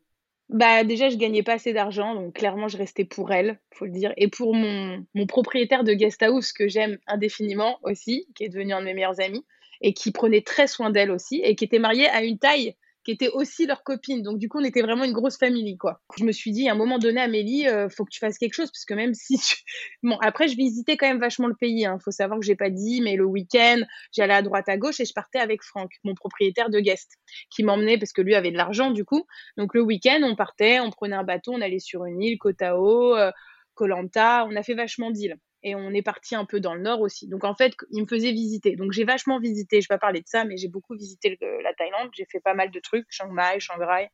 Bah 0.51 0.84
déjà, 0.84 1.10
je 1.10 1.15
gagnais 1.15 1.43
pas 1.43 1.53
assez 1.53 1.72
d'argent, 1.74 2.13
donc 2.13 2.34
clairement, 2.34 2.67
je 2.67 2.77
restais 2.77 3.05
pour 3.05 3.31
elle, 3.31 3.60
faut 3.74 3.86
le 3.86 3.91
dire. 3.91 4.13
Et 4.17 4.27
pour 4.27 4.53
mon, 4.53 5.05
mon 5.15 5.25
propriétaire 5.25 5.84
de 5.86 5.93
guest 5.93 6.22
house, 6.24 6.51
que 6.51 6.67
j'aime 6.67 6.98
indéfiniment 7.08 7.79
aussi, 7.84 8.27
qui 8.36 8.43
est 8.43 8.50
devenu 8.50 8.74
un 8.74 8.81
de 8.81 8.86
mes 8.86 8.93
meilleurs 8.93 9.22
amis, 9.22 9.46
et 9.81 9.93
qui 9.93 10.12
prenait 10.12 10.41
très 10.41 10.67
soin 10.67 10.89
d'elle 10.91 11.10
aussi, 11.10 11.41
et 11.43 11.55
qui 11.55 11.63
était 11.63 11.79
marié 11.79 12.08
à 12.10 12.24
une 12.24 12.38
taille 12.38 12.75
qui 13.03 13.12
étaient 13.12 13.29
aussi 13.29 13.65
leurs 13.65 13.84
copines. 13.84 14.22
Donc, 14.22 14.38
du 14.38 14.48
coup, 14.50 14.60
on 14.60 14.63
était 14.63 14.81
vraiment 14.81 15.03
une 15.03 15.13
grosse 15.13 15.38
famille, 15.38 15.77
quoi. 15.77 16.01
Je 16.17 16.24
me 16.24 16.31
suis 16.31 16.51
dit, 16.51 16.70
à 16.70 16.74
un 16.74 16.75
moment 16.75 17.00
donné, 17.00 17.22
Amélie, 17.22 17.67
euh, 17.67 17.89
faut 17.89 18.05
que 18.05 18.12
tu 18.12 18.20
fasses 18.20 18.38
quelque 18.38 18.53
chose, 18.53 18.70
parce 18.72 18.86
que 18.86 18.93
même 18.93 19.13
si 19.15 19.39
Bon, 20.03 20.17
après, 20.22 20.48
je 20.48 20.55
visitais 20.55 20.98
quand 20.98 21.08
même 21.08 21.20
vachement 21.20 21.48
le 21.48 21.55
pays, 21.55 21.86
hein. 21.86 21.98
Faut 22.03 22.12
savoir 22.12 22.39
que 22.39 22.46
j'ai 22.46 22.55
pas 22.55 22.70
dit, 22.70 23.01
mais 23.01 23.15
le 23.15 23.25
week-end, 23.25 23.81
j'allais 24.12 24.34
à 24.34 24.41
droite, 24.41 24.70
à 24.70 24.77
gauche, 24.77 25.00
et 25.00 25.05
je 25.05 25.13
partais 25.13 25.39
avec 25.39 25.63
Franck, 25.63 25.91
mon 26.03 26.15
propriétaire 26.15 26.70
de 26.70 26.79
guest, 26.79 27.12
qui 27.50 27.63
m'emmenait, 27.63 27.98
parce 27.98 28.13
que 28.13 28.22
lui 28.22 28.36
avait 28.36 28.51
de 28.51 28.58
l'argent, 28.58 28.91
du 28.91 29.05
coup. 29.05 29.25
Donc, 29.58 29.74
le 29.74 29.81
week-end, 29.81 30.22
on 30.24 30.36
partait, 30.36 30.79
on 30.79 30.91
prenait 30.91 31.15
un 31.15 31.24
bateau, 31.24 31.53
on 31.53 31.62
allait 31.62 31.79
sur 31.79 32.05
une 32.05 32.22
île, 32.22 32.38
Kotao, 32.38 33.15
euh, 33.15 33.31
Kolanta, 33.74 34.46
on 34.50 34.55
a 34.55 34.63
fait 34.63 34.75
vachement 34.75 35.12
d'îles 35.12 35.38
et 35.63 35.75
on 35.75 35.91
est 35.91 36.01
parti 36.01 36.36
un 36.36 36.46
peu 36.46 36.60
dans 36.60 36.74
le 36.74 36.82
nord 36.82 37.01
aussi. 37.01 37.27
Donc 37.27 37.44
en 37.44 37.56
fait, 37.56 37.74
il 37.91 38.01
me 38.01 38.08
faisait 38.08 38.32
visiter. 38.32 38.75
Donc 38.75 38.91
j'ai 38.91 39.03
vachement 39.03 39.39
visité, 39.39 39.82
je 39.82 39.86
vais 39.86 39.96
pas 39.96 40.00
parler 40.00 40.22
de 40.22 40.27
ça, 40.27 40.44
mais 40.44 40.58
j'ai 40.58 40.68
beaucoup 40.68 40.96
visité 40.96 41.38
la 41.41 41.74
Thaïlande, 41.74 42.10
j'ai 42.13 42.25
fait 42.25 42.39
pas 42.39 42.53
mal 42.53 42.72
de 42.72 42.80
trucs, 42.80 43.06
Chiang 43.10 43.32
Mai, 43.32 43.60
Shanghai. 43.60 44.10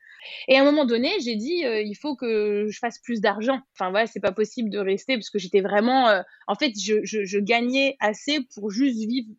Et 0.47 0.57
à 0.57 0.61
un 0.61 0.63
moment 0.63 0.85
donné, 0.85 1.11
j'ai 1.19 1.35
dit 1.35 1.65
euh, 1.65 1.81
il 1.81 1.95
faut 1.95 2.15
que 2.15 2.67
je 2.69 2.79
fasse 2.79 2.99
plus 2.99 3.21
d'argent. 3.21 3.59
Enfin 3.73 3.89
voilà, 3.91 4.07
c'est 4.07 4.19
pas 4.19 4.31
possible 4.31 4.69
de 4.69 4.79
rester 4.79 5.15
parce 5.15 5.29
que 5.29 5.39
j'étais 5.39 5.61
vraiment 5.61 6.09
euh, 6.09 6.21
en 6.47 6.55
fait, 6.55 6.73
je, 6.79 7.03
je, 7.03 7.25
je 7.25 7.39
gagnais 7.39 7.97
assez 7.99 8.39
pour 8.53 8.71
juste 8.71 8.97
vivre 8.97 9.29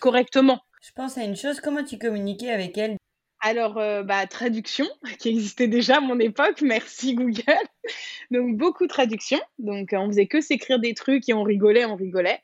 correctement. 0.00 0.60
Je 0.82 0.92
pense 0.92 1.18
à 1.18 1.24
une 1.24 1.36
chose, 1.36 1.60
comment 1.60 1.84
tu 1.84 1.98
communiquais 1.98 2.50
avec 2.50 2.78
elle? 2.78 2.96
Alors, 3.40 3.78
euh, 3.78 4.02
bah, 4.02 4.26
traduction, 4.26 4.86
qui 5.18 5.28
existait 5.28 5.68
déjà 5.68 5.98
à 5.98 6.00
mon 6.00 6.18
époque, 6.18 6.60
merci 6.62 7.14
Google. 7.14 7.42
Donc, 8.30 8.56
beaucoup 8.56 8.84
de 8.84 8.88
traduction. 8.88 9.38
Donc, 9.58 9.90
on 9.92 10.08
faisait 10.08 10.26
que 10.26 10.40
s'écrire 10.40 10.78
des 10.80 10.94
trucs 10.94 11.28
et 11.28 11.34
on 11.34 11.42
rigolait, 11.42 11.84
on 11.84 11.96
rigolait. 11.96 12.40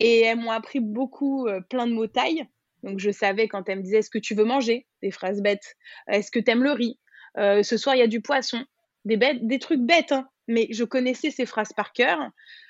Et 0.00 0.22
elles 0.22 0.38
m'ont 0.38 0.50
appris 0.50 0.80
beaucoup, 0.80 1.46
euh, 1.46 1.60
plein 1.60 1.86
de 1.86 1.92
mots 1.92 2.06
taille. 2.06 2.46
Donc, 2.82 2.98
je 2.98 3.10
savais 3.10 3.48
quand 3.48 3.68
elles 3.68 3.78
me 3.78 3.82
disaient 3.82 3.98
Est-ce 3.98 4.10
que 4.10 4.18
tu 4.18 4.34
veux 4.34 4.44
manger? 4.44 4.86
Des 5.02 5.10
phrases 5.10 5.42
bêtes. 5.42 5.76
Est-ce 6.08 6.30
que 6.30 6.38
tu 6.38 6.50
aimes 6.50 6.64
le 6.64 6.72
riz? 6.72 6.98
Euh, 7.36 7.62
Ce 7.62 7.76
soir, 7.76 7.94
il 7.94 7.98
y 7.98 8.02
a 8.02 8.08
du 8.08 8.22
poisson. 8.22 8.64
Des, 9.04 9.16
bêtes, 9.16 9.46
des 9.46 9.58
trucs 9.58 9.80
bêtes, 9.80 10.12
hein. 10.12 10.28
mais 10.48 10.66
je 10.70 10.84
connaissais 10.84 11.30
ces 11.30 11.46
phrases 11.46 11.72
par 11.72 11.92
cœur. 11.92 12.18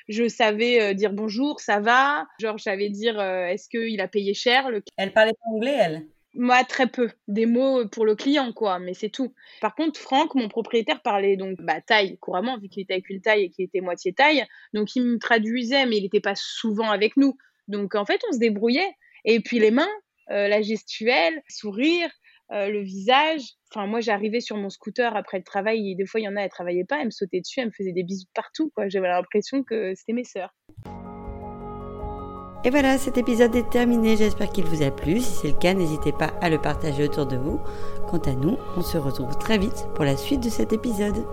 Je 0.09 0.29
savais 0.29 0.94
dire 0.94 1.12
bonjour, 1.12 1.61
ça 1.61 1.81
va. 1.81 2.26
Genre, 2.40 2.59
je 2.59 2.64
savais 2.64 2.90
dire 2.90 3.20
Est-ce 3.20 3.68
qu'il 3.68 4.00
a 4.00 4.09
payé 4.09 4.35
cher 4.35 4.70
Elle 4.96 5.12
parlait 5.12 5.33
anglais, 5.46 5.76
elle? 5.79 6.07
Moi, 6.34 6.62
très 6.64 6.86
peu. 6.86 7.10
Des 7.26 7.46
mots 7.46 7.86
pour 7.88 8.04
le 8.04 8.14
client, 8.14 8.52
quoi, 8.52 8.78
mais 8.78 8.94
c'est 8.94 9.08
tout. 9.08 9.34
Par 9.60 9.74
contre, 9.74 9.98
Franck, 9.98 10.34
mon 10.34 10.48
propriétaire, 10.48 11.02
parlait 11.02 11.36
donc 11.36 11.60
bah, 11.60 11.80
taille 11.80 12.18
couramment, 12.18 12.58
vu 12.58 12.68
qu'il 12.68 12.82
était 12.82 12.94
avec 12.94 13.08
une 13.10 13.20
taille 13.20 13.44
et 13.44 13.50
qu'il 13.50 13.64
était 13.64 13.80
moitié 13.80 14.12
taille. 14.12 14.44
Donc, 14.74 14.94
il 14.94 15.02
me 15.02 15.18
traduisait, 15.18 15.86
mais 15.86 15.96
il 15.96 16.02
n'était 16.02 16.20
pas 16.20 16.34
souvent 16.36 16.90
avec 16.90 17.16
nous. 17.16 17.36
Donc, 17.66 17.94
en 17.94 18.04
fait, 18.04 18.20
on 18.28 18.32
se 18.32 18.38
débrouillait. 18.38 18.94
Et 19.24 19.40
puis, 19.40 19.58
les 19.58 19.70
mains, 19.70 19.88
euh, 20.30 20.48
la 20.48 20.62
gestuelle, 20.62 21.42
sourire, 21.48 22.10
euh, 22.52 22.68
le 22.68 22.82
visage. 22.82 23.42
Enfin, 23.70 23.86
moi, 23.86 24.00
j'arrivais 24.00 24.40
sur 24.40 24.56
mon 24.56 24.70
scooter 24.70 25.14
après 25.16 25.38
le 25.38 25.44
travail 25.44 25.90
et 25.90 25.94
des 25.94 26.06
fois, 26.06 26.20
il 26.20 26.24
y 26.24 26.28
en 26.28 26.36
a, 26.36 26.42
elles 26.42 26.50
travaillaient 26.50 26.84
pas, 26.84 26.98
elles 27.00 27.06
me 27.06 27.10
sautaient 27.10 27.40
dessus, 27.40 27.60
elles 27.60 27.66
me 27.66 27.72
faisaient 27.72 27.92
des 27.92 28.04
bisous 28.04 28.26
partout, 28.34 28.70
quoi. 28.74 28.88
J'avais 28.88 29.08
l'impression 29.08 29.62
que 29.62 29.94
c'était 29.94 30.14
mes 30.14 30.24
sœurs. 30.24 30.54
Et 32.64 32.71
voilà, 32.71 32.99
cet 32.99 33.16
épisode 33.18 33.55
est 33.55 33.71
terminé. 33.71 34.16
J'espère 34.16 34.51
qu'il 34.51 34.64
vous 34.64 34.83
a 34.83 34.90
plu. 34.90 35.21
Si 35.21 35.35
c'est 35.35 35.49
le 35.49 35.55
cas, 35.55 35.75
n'hésitez 35.75 36.12
pas 36.12 36.33
à 36.40 36.51
le 36.51 36.59
partager 36.59 37.05
autour 37.05 37.27
de 37.27 37.37
vous. 37.37 37.61
Quant 38.11 38.18
à 38.18 38.33
nous, 38.33 38.57
on 38.77 38.83
se 38.83 38.99
retrouve 38.99 39.37
très 39.38 39.59
vite 39.59 39.87
pour 39.94 40.05
la 40.05 40.16
suite 40.16 40.42
de 40.42 40.51
cet 40.51 40.73
épisode. 40.73 41.25